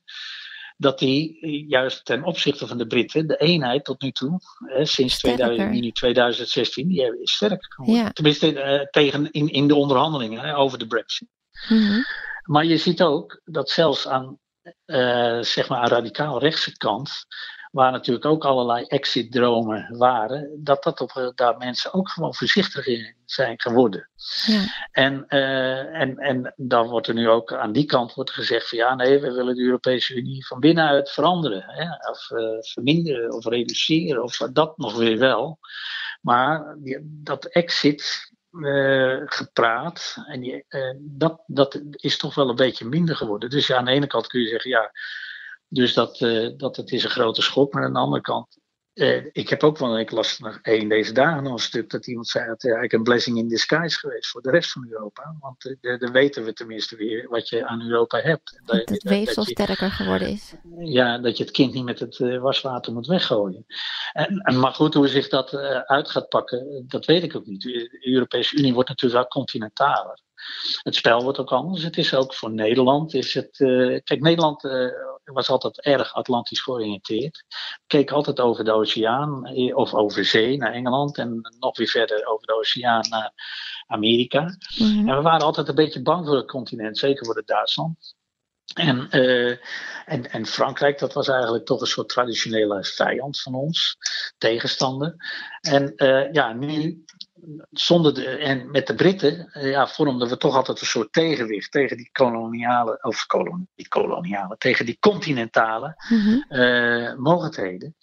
dat 0.76 0.98
die 0.98 1.66
juist 1.68 2.04
ten 2.04 2.24
opzichte 2.24 2.66
van 2.66 2.78
de 2.78 2.86
Britten, 2.86 3.26
de 3.26 3.36
eenheid 3.36 3.84
tot 3.84 4.02
nu 4.02 4.10
toe, 4.10 4.40
hè, 4.58 4.84
sinds 4.84 5.18
2000, 5.18 5.74
juni 5.74 5.92
2016, 5.92 6.88
die 6.88 7.20
is 7.20 7.32
sterk 7.32 7.74
geworden. 7.74 8.04
Ja. 8.04 8.10
Tenminste, 8.10 8.88
tegen, 8.90 9.30
in, 9.30 9.48
in 9.48 9.68
de 9.68 9.74
onderhandelingen 9.74 10.40
hè, 10.40 10.56
over 10.56 10.78
de 10.78 10.86
Brexit. 10.86 11.28
Mm 11.68 11.86
-hmm. 11.86 12.04
Maar 12.42 12.64
je 12.64 12.76
ziet 12.76 13.02
ook 13.02 13.40
dat 13.44 13.70
zelfs 13.70 14.08
aan, 14.08 14.38
uh, 14.86 15.40
zeg 15.40 15.68
maar 15.68 15.78
aan 15.78 15.88
radicaal 15.88 16.38
rechtse 16.38 16.76
kant, 16.76 17.26
waar 17.70 17.92
natuurlijk 17.92 18.24
ook 18.24 18.44
allerlei 18.44 18.84
exit-dromen 18.84 19.96
waren, 19.96 20.58
dat, 20.58 20.82
dat 20.82 21.00
op, 21.00 21.32
daar 21.34 21.56
mensen 21.56 21.92
ook 21.94 22.08
gewoon 22.08 22.34
voorzichtig 22.34 22.86
in 22.86 23.16
zijn 23.24 23.60
geworden. 23.60 24.10
Ja. 24.46 24.64
En, 24.90 25.24
uh, 25.28 26.00
en, 26.00 26.16
en 26.16 26.54
dan 26.56 26.88
wordt 26.88 27.06
er 27.06 27.14
nu 27.14 27.28
ook 27.28 27.52
aan 27.52 27.72
die 27.72 27.84
kant 27.84 28.14
wordt 28.14 28.30
gezegd 28.30 28.68
van 28.68 28.78
ja, 28.78 28.94
nee, 28.94 29.20
we 29.20 29.32
willen 29.32 29.54
de 29.54 29.62
Europese 29.62 30.14
Unie 30.14 30.46
van 30.46 30.60
binnenuit 30.60 31.10
veranderen. 31.10 31.64
Hè? 31.66 32.10
Of 32.10 32.30
uh, 32.30 32.60
verminderen 32.60 33.32
of 33.32 33.44
reduceren, 33.44 34.22
of 34.22 34.36
dat 34.36 34.78
nog 34.78 34.96
weer 34.96 35.18
wel. 35.18 35.58
Maar 36.20 36.76
die, 36.78 36.98
dat 37.02 37.44
exit, 37.44 38.31
uh, 38.52 39.22
gepraat. 39.24 40.16
En 40.26 40.40
die, 40.40 40.64
uh, 40.68 40.94
dat, 40.98 41.42
dat 41.46 41.80
is 41.90 42.16
toch 42.18 42.34
wel 42.34 42.48
een 42.48 42.56
beetje 42.56 42.84
minder 42.84 43.16
geworden. 43.16 43.50
Dus 43.50 43.66
ja, 43.66 43.76
aan 43.76 43.84
de 43.84 43.90
ene 43.90 44.06
kant 44.06 44.26
kun 44.26 44.40
je 44.40 44.48
zeggen, 44.48 44.70
ja, 44.70 44.90
dus 45.68 45.94
dat, 45.94 46.20
uh, 46.20 46.50
dat 46.56 46.76
het 46.76 46.92
is 46.92 47.04
een 47.04 47.10
grote 47.10 47.42
schok. 47.42 47.72
Maar 47.72 47.84
aan 47.84 47.92
de 47.92 47.98
andere 47.98 48.22
kant, 48.22 48.58
ik 49.32 49.48
heb 49.48 49.62
ook 49.62 49.78
wel, 49.78 49.98
ik 49.98 50.10
las 50.10 50.38
nog 50.38 50.58
één 50.62 50.88
deze 50.88 51.12
dagen 51.12 51.42
nog 51.42 51.52
een 51.52 51.58
stuk 51.58 51.90
dat 51.90 52.06
iemand 52.06 52.28
zei 52.28 52.44
dat 52.44 52.54
het 52.54 52.64
eigenlijk 52.64 52.92
een 52.92 53.02
blessing 53.02 53.38
in 53.38 53.48
disguise 53.48 53.98
geweest 53.98 54.30
voor 54.30 54.42
de 54.42 54.50
rest 54.50 54.72
van 54.72 54.86
Europa. 54.90 55.36
Want 55.40 55.76
dan 55.80 56.12
weten 56.12 56.44
we 56.44 56.52
tenminste 56.52 56.96
weer 56.96 57.28
wat 57.28 57.48
je 57.48 57.66
aan 57.66 57.82
Europa 57.82 58.18
hebt. 58.18 58.60
Dat 58.64 58.88
het 58.88 59.02
weefsel 59.02 59.44
sterker 59.44 59.90
geworden 59.90 60.28
is. 60.28 60.54
Ja, 60.78 61.18
dat 61.18 61.36
je 61.36 61.42
het 61.44 61.52
kind 61.52 61.74
niet 61.74 61.84
met 61.84 61.98
het 61.98 62.18
waswater 62.18 62.92
moet 62.92 63.06
weggooien. 63.06 63.66
En, 64.12 64.58
maar 64.58 64.74
goed, 64.74 64.94
hoe 64.94 65.08
zich 65.08 65.28
dat 65.28 65.52
uh, 65.52 65.78
uit 65.78 66.10
gaat 66.10 66.28
pakken, 66.28 66.84
dat 66.88 67.04
weet 67.04 67.22
ik 67.22 67.36
ook 67.36 67.46
niet. 67.46 67.62
De 67.62 67.98
Europese 68.00 68.56
Unie 68.56 68.74
wordt 68.74 68.88
natuurlijk 68.88 69.20
wel 69.20 69.42
continentaler. 69.42 70.20
Het 70.82 70.94
spel 70.94 71.22
wordt 71.22 71.38
ook 71.38 71.52
anders. 71.52 71.82
Het 71.82 71.96
is 71.96 72.14
ook 72.14 72.34
voor 72.34 72.50
Nederland. 72.50 73.14
Is 73.14 73.34
het, 73.34 73.58
uh, 73.58 73.98
kijk, 74.04 74.20
Nederland 74.20 74.64
uh, 74.64 74.88
was 75.24 75.48
altijd 75.48 75.80
erg 75.80 76.14
Atlantisch 76.14 76.60
georiënteerd. 76.60 77.44
Keek 77.86 78.10
altijd 78.10 78.40
over 78.40 78.64
de 78.64 78.72
oceaan 78.72 79.48
of 79.74 79.94
over 79.94 80.24
zee 80.24 80.56
naar 80.56 80.72
Engeland 80.72 81.18
en 81.18 81.40
nog 81.58 81.76
weer 81.76 81.88
verder 81.88 82.26
over 82.26 82.46
de 82.46 82.54
oceaan 82.54 83.08
naar 83.08 83.32
Amerika. 83.86 84.58
Mhm. 84.78 85.08
En 85.08 85.16
we 85.16 85.22
waren 85.22 85.46
altijd 85.46 85.68
een 85.68 85.74
beetje 85.74 86.02
bang 86.02 86.26
voor 86.26 86.36
het 86.36 86.50
continent, 86.50 86.98
zeker 86.98 87.24
voor 87.24 87.36
het 87.36 87.46
Duitsland. 87.46 88.14
En, 88.74 89.08
uh, 89.10 89.56
en, 90.04 90.30
en 90.30 90.46
Frankrijk, 90.46 90.98
dat 90.98 91.12
was 91.12 91.28
eigenlijk 91.28 91.64
toch 91.66 91.80
een 91.80 91.86
soort 91.86 92.08
traditionele 92.08 92.84
vijand 92.84 93.40
van 93.40 93.54
ons, 93.54 93.96
tegenstander. 94.38 95.14
En 95.60 95.92
uh, 95.96 96.32
ja, 96.32 96.52
nu, 96.52 97.04
zonder 97.70 98.14
de, 98.14 98.26
en 98.26 98.70
met 98.70 98.86
de 98.86 98.94
Britten, 98.94 99.50
uh, 99.54 99.70
ja, 99.70 99.86
vormden 99.86 100.28
we 100.28 100.36
toch 100.36 100.56
altijd 100.56 100.80
een 100.80 100.86
soort 100.86 101.12
tegenwicht 101.12 101.70
tegen 101.70 101.96
die 101.96 102.10
koloniale, 102.12 102.98
of 103.02 103.26
kolon, 103.26 103.68
die 103.74 103.88
koloniale, 103.88 104.56
tegen 104.58 104.86
die 104.86 104.98
continentale 105.00 105.94
mm-hmm. 106.08 107.22
mogelijkheden. 107.22 107.96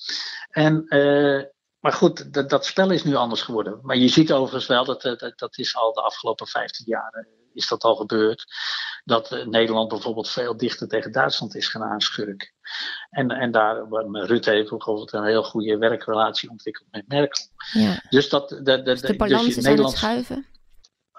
En 0.49 0.85
maar 1.79 1.93
goed, 1.93 2.33
dat, 2.33 2.49
dat, 2.49 2.65
spel 2.65 2.91
is 2.91 3.03
nu 3.03 3.15
anders 3.15 3.41
geworden. 3.41 3.79
Maar 3.81 3.97
je 3.97 4.07
ziet 4.07 4.31
overigens 4.31 4.67
wel, 4.67 4.85
dat, 4.85 5.01
dat, 5.01 5.33
dat 5.35 5.57
is 5.57 5.75
al 5.75 5.93
de 5.93 6.01
afgelopen 6.01 6.47
15 6.47 6.85
jaar 6.87 7.27
is 7.59 7.67
dat 7.67 7.83
al 7.83 7.95
gebeurd. 7.95 8.45
Dat 9.03 9.31
uh, 9.31 9.45
Nederland 9.45 9.89
bijvoorbeeld 9.89 10.29
veel 10.29 10.57
dichter 10.57 10.87
tegen 10.87 11.11
Duitsland 11.11 11.55
is 11.55 11.67
gaan 11.67 11.83
aanschurken. 11.83 12.49
En, 13.09 13.31
en 13.31 13.51
daar, 13.51 13.87
Rutte 14.11 14.51
heeft 14.51 14.69
bijvoorbeeld 14.69 15.13
een 15.13 15.25
heel 15.25 15.43
goede 15.43 15.77
werkrelatie 15.77 16.49
ontwikkeld 16.49 16.87
met 16.91 17.07
Merkel. 17.07 17.45
Ja. 17.71 18.03
Dus 18.09 18.29
dat, 18.29 18.49
de, 18.49 18.61
de, 18.63 18.81
dus 18.81 19.01
de 19.01 19.15
balans 19.15 19.45
dus 19.45 19.57
is 19.57 19.63
Nederland, 19.63 20.03
aan 20.03 20.15
het 20.15 20.25
schuiven? 20.25 20.58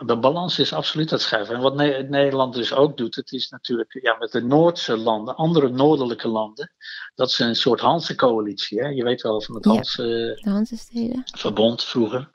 De 0.06 0.18
balans 0.18 0.58
is 0.58 0.72
absoluut 0.72 1.10
het 1.10 1.20
schuiven. 1.20 1.54
En 1.54 1.60
wat 1.60 1.74
ne 1.74 2.06
Nederland 2.08 2.54
dus 2.54 2.72
ook 2.72 2.96
doet, 2.96 3.14
het 3.14 3.32
is 3.32 3.48
natuurlijk 3.48 3.98
ja, 4.02 4.16
met 4.18 4.32
de 4.32 4.42
Noordse 4.42 4.96
landen, 4.96 5.36
andere 5.36 5.68
noordelijke 5.68 6.28
landen, 6.28 6.72
dat 7.14 7.28
is 7.28 7.38
een 7.38 7.56
soort 7.56 7.80
Hanse-coalitie. 7.80 8.94
Je 8.94 9.04
weet 9.04 9.22
wel 9.22 9.42
van 9.42 9.54
het 9.54 9.64
ja, 9.64 9.70
Hanse, 9.70 10.38
Hanse 10.40 11.22
verbond 11.24 11.84
vroeger, 11.84 12.30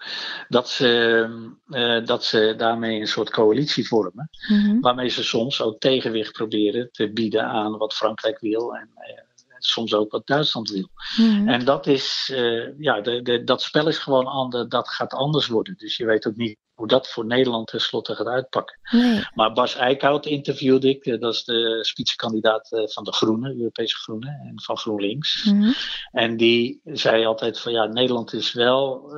dat 0.48 0.70
ze, 0.70 1.28
uh, 1.68 2.06
dat 2.06 2.24
ze 2.24 2.54
daarmee 2.58 3.00
een 3.00 3.08
soort 3.08 3.30
coalitie 3.30 3.88
vormen, 3.88 4.30
mm 4.48 4.60
-hmm. 4.60 4.82
waarmee 4.82 5.10
ze 5.10 5.24
soms 5.24 5.62
ook 5.62 5.80
tegenwicht 5.80 6.32
proberen 6.32 6.90
te 6.92 7.12
bieden 7.12 7.44
aan 7.44 7.78
wat 7.78 7.94
Frankrijk 7.94 8.40
wil 8.40 8.76
en, 8.76 8.90
uh, 8.98 9.35
soms 9.66 9.94
ook 9.94 10.12
wat 10.12 10.28
Duitsland 10.28 10.70
wil. 10.70 10.90
Mhm. 11.18 11.48
En 11.48 11.66
dat 11.66 11.88
is, 11.88 12.32
ja, 12.78 13.02
de, 13.02 13.22
de, 13.22 13.44
dat 13.44 13.62
spel 13.62 13.88
is 13.88 13.98
gewoon 13.98 14.26
anders, 14.26 14.68
dat 14.68 14.90
gaat 14.90 15.14
anders 15.14 15.48
worden. 15.48 15.78
Dus 15.78 15.98
je 15.98 16.06
weet 16.06 16.28
ook 16.28 16.36
niet 16.36 16.58
hoe 16.74 16.88
dat 16.88 17.08
voor 17.10 17.26
Nederland 17.26 17.68
tenslotte 17.68 18.16
gaat 18.16 18.28
uitpakken. 18.28 18.80
Nee. 18.92 19.24
Maar 19.34 19.54
Bas 19.54 19.76
Eickhout 19.76 20.26
interviewde 20.26 20.90
ik, 20.90 21.20
dat 21.20 21.34
is 21.34 21.44
de 21.44 21.80
spitsenkandidaat 21.82 22.68
van 22.94 23.04
de 23.04 23.14
Groenen, 23.14 23.58
Europese 23.58 23.96
Groenen, 23.96 24.30
en 24.30 24.62
van 24.62 24.78
GroenLinks. 24.78 25.44
Mhm. 25.44 25.72
En 26.12 26.38
die 26.38 26.80
zei 26.84 27.26
altijd 27.26 27.60
van 27.60 27.72
ja, 27.72 27.86
Nederland 27.86 28.34
is 28.34 28.54
wel 28.54 29.14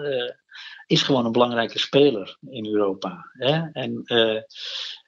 is 0.88 1.02
gewoon 1.04 1.26
een 1.26 1.32
belangrijke 1.32 1.80
speler 1.80 2.38
in 2.50 2.66
Europa. 2.66 3.32
Hè? 3.32 3.70
En, 3.72 4.02
uh, 4.06 4.42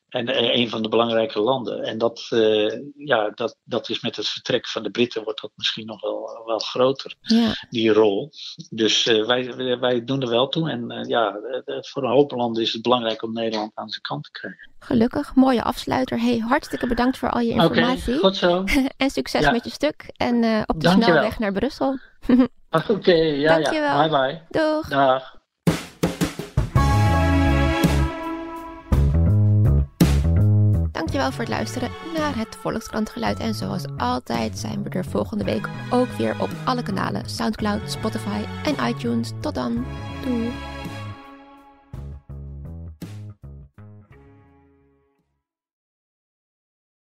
en 0.09 0.57
een 0.57 0.69
van 0.69 0.81
de 0.81 0.89
belangrijke 0.89 1.39
landen. 1.39 1.83
En 1.83 1.97
dat, 1.97 2.27
uh, 2.29 2.79
ja, 2.95 3.29
dat, 3.29 3.57
dat 3.63 3.89
is 3.89 4.01
met 4.01 4.15
het 4.15 4.27
vertrek 4.27 4.67
van 4.67 4.83
de 4.83 4.89
Britten 4.89 5.23
wordt 5.23 5.41
dat 5.41 5.51
misschien 5.55 5.85
nog 5.85 6.01
wel, 6.01 6.43
wel 6.45 6.59
groter, 6.59 7.15
ja. 7.19 7.53
die 7.69 7.93
rol. 7.93 8.29
Dus 8.69 9.05
uh, 9.05 9.25
wij, 9.25 9.55
wij 9.79 10.03
doen 10.03 10.21
er 10.21 10.29
wel 10.29 10.47
toe. 10.47 10.69
En 10.69 11.05
ja, 11.07 11.39
voor 11.65 12.03
een 12.03 12.11
hoop 12.11 12.31
landen 12.31 12.63
is 12.63 12.73
het 12.73 12.81
belangrijk 12.81 13.23
om 13.23 13.33
Nederland 13.33 13.71
aan 13.75 13.89
zijn 13.89 14.01
kant 14.01 14.23
te 14.23 14.31
krijgen. 14.31 14.69
Gelukkig, 14.79 15.35
mooie 15.35 15.63
afsluiter. 15.63 16.19
Hey, 16.19 16.37
hartstikke 16.37 16.87
bedankt 16.87 17.17
voor 17.17 17.29
al 17.29 17.39
je 17.39 17.53
informatie. 17.53 18.13
Oké, 18.13 18.21
goed 18.21 18.35
zo. 18.35 18.63
en 18.97 19.09
succes 19.09 19.51
met 19.51 19.63
je 19.63 19.71
stuk. 19.71 20.09
En 20.15 20.63
op 20.65 20.81
de 20.81 20.89
snelweg 20.89 21.39
naar 21.39 21.51
Brussel. 21.51 21.97
Oké, 22.89 23.13
ja, 23.13 23.57
ja. 23.57 24.07
Bye 24.07 24.09
bye. 24.09 24.41
Doeg. 24.49 24.87
Dag. 24.87 25.38
Dankjewel 31.09 31.37
voor 31.37 31.45
het 31.45 31.53
luisteren 31.53 31.91
naar 32.17 32.37
het 32.37 32.57
Volkskrantgeluid. 32.61 33.39
En 33.39 33.53
zoals 33.53 33.83
altijd 33.97 34.57
zijn 34.57 34.83
we 34.83 34.89
er 34.89 35.05
volgende 35.05 35.43
week 35.43 35.69
ook 35.89 36.07
weer 36.07 36.35
op 36.41 36.49
alle 36.65 36.83
kanalen: 36.83 37.29
Soundcloud, 37.29 37.91
Spotify 37.91 38.43
en 38.63 38.89
iTunes. 38.89 39.31
Tot 39.39 39.55
dan. 39.55 39.85
Doei. 40.25 40.78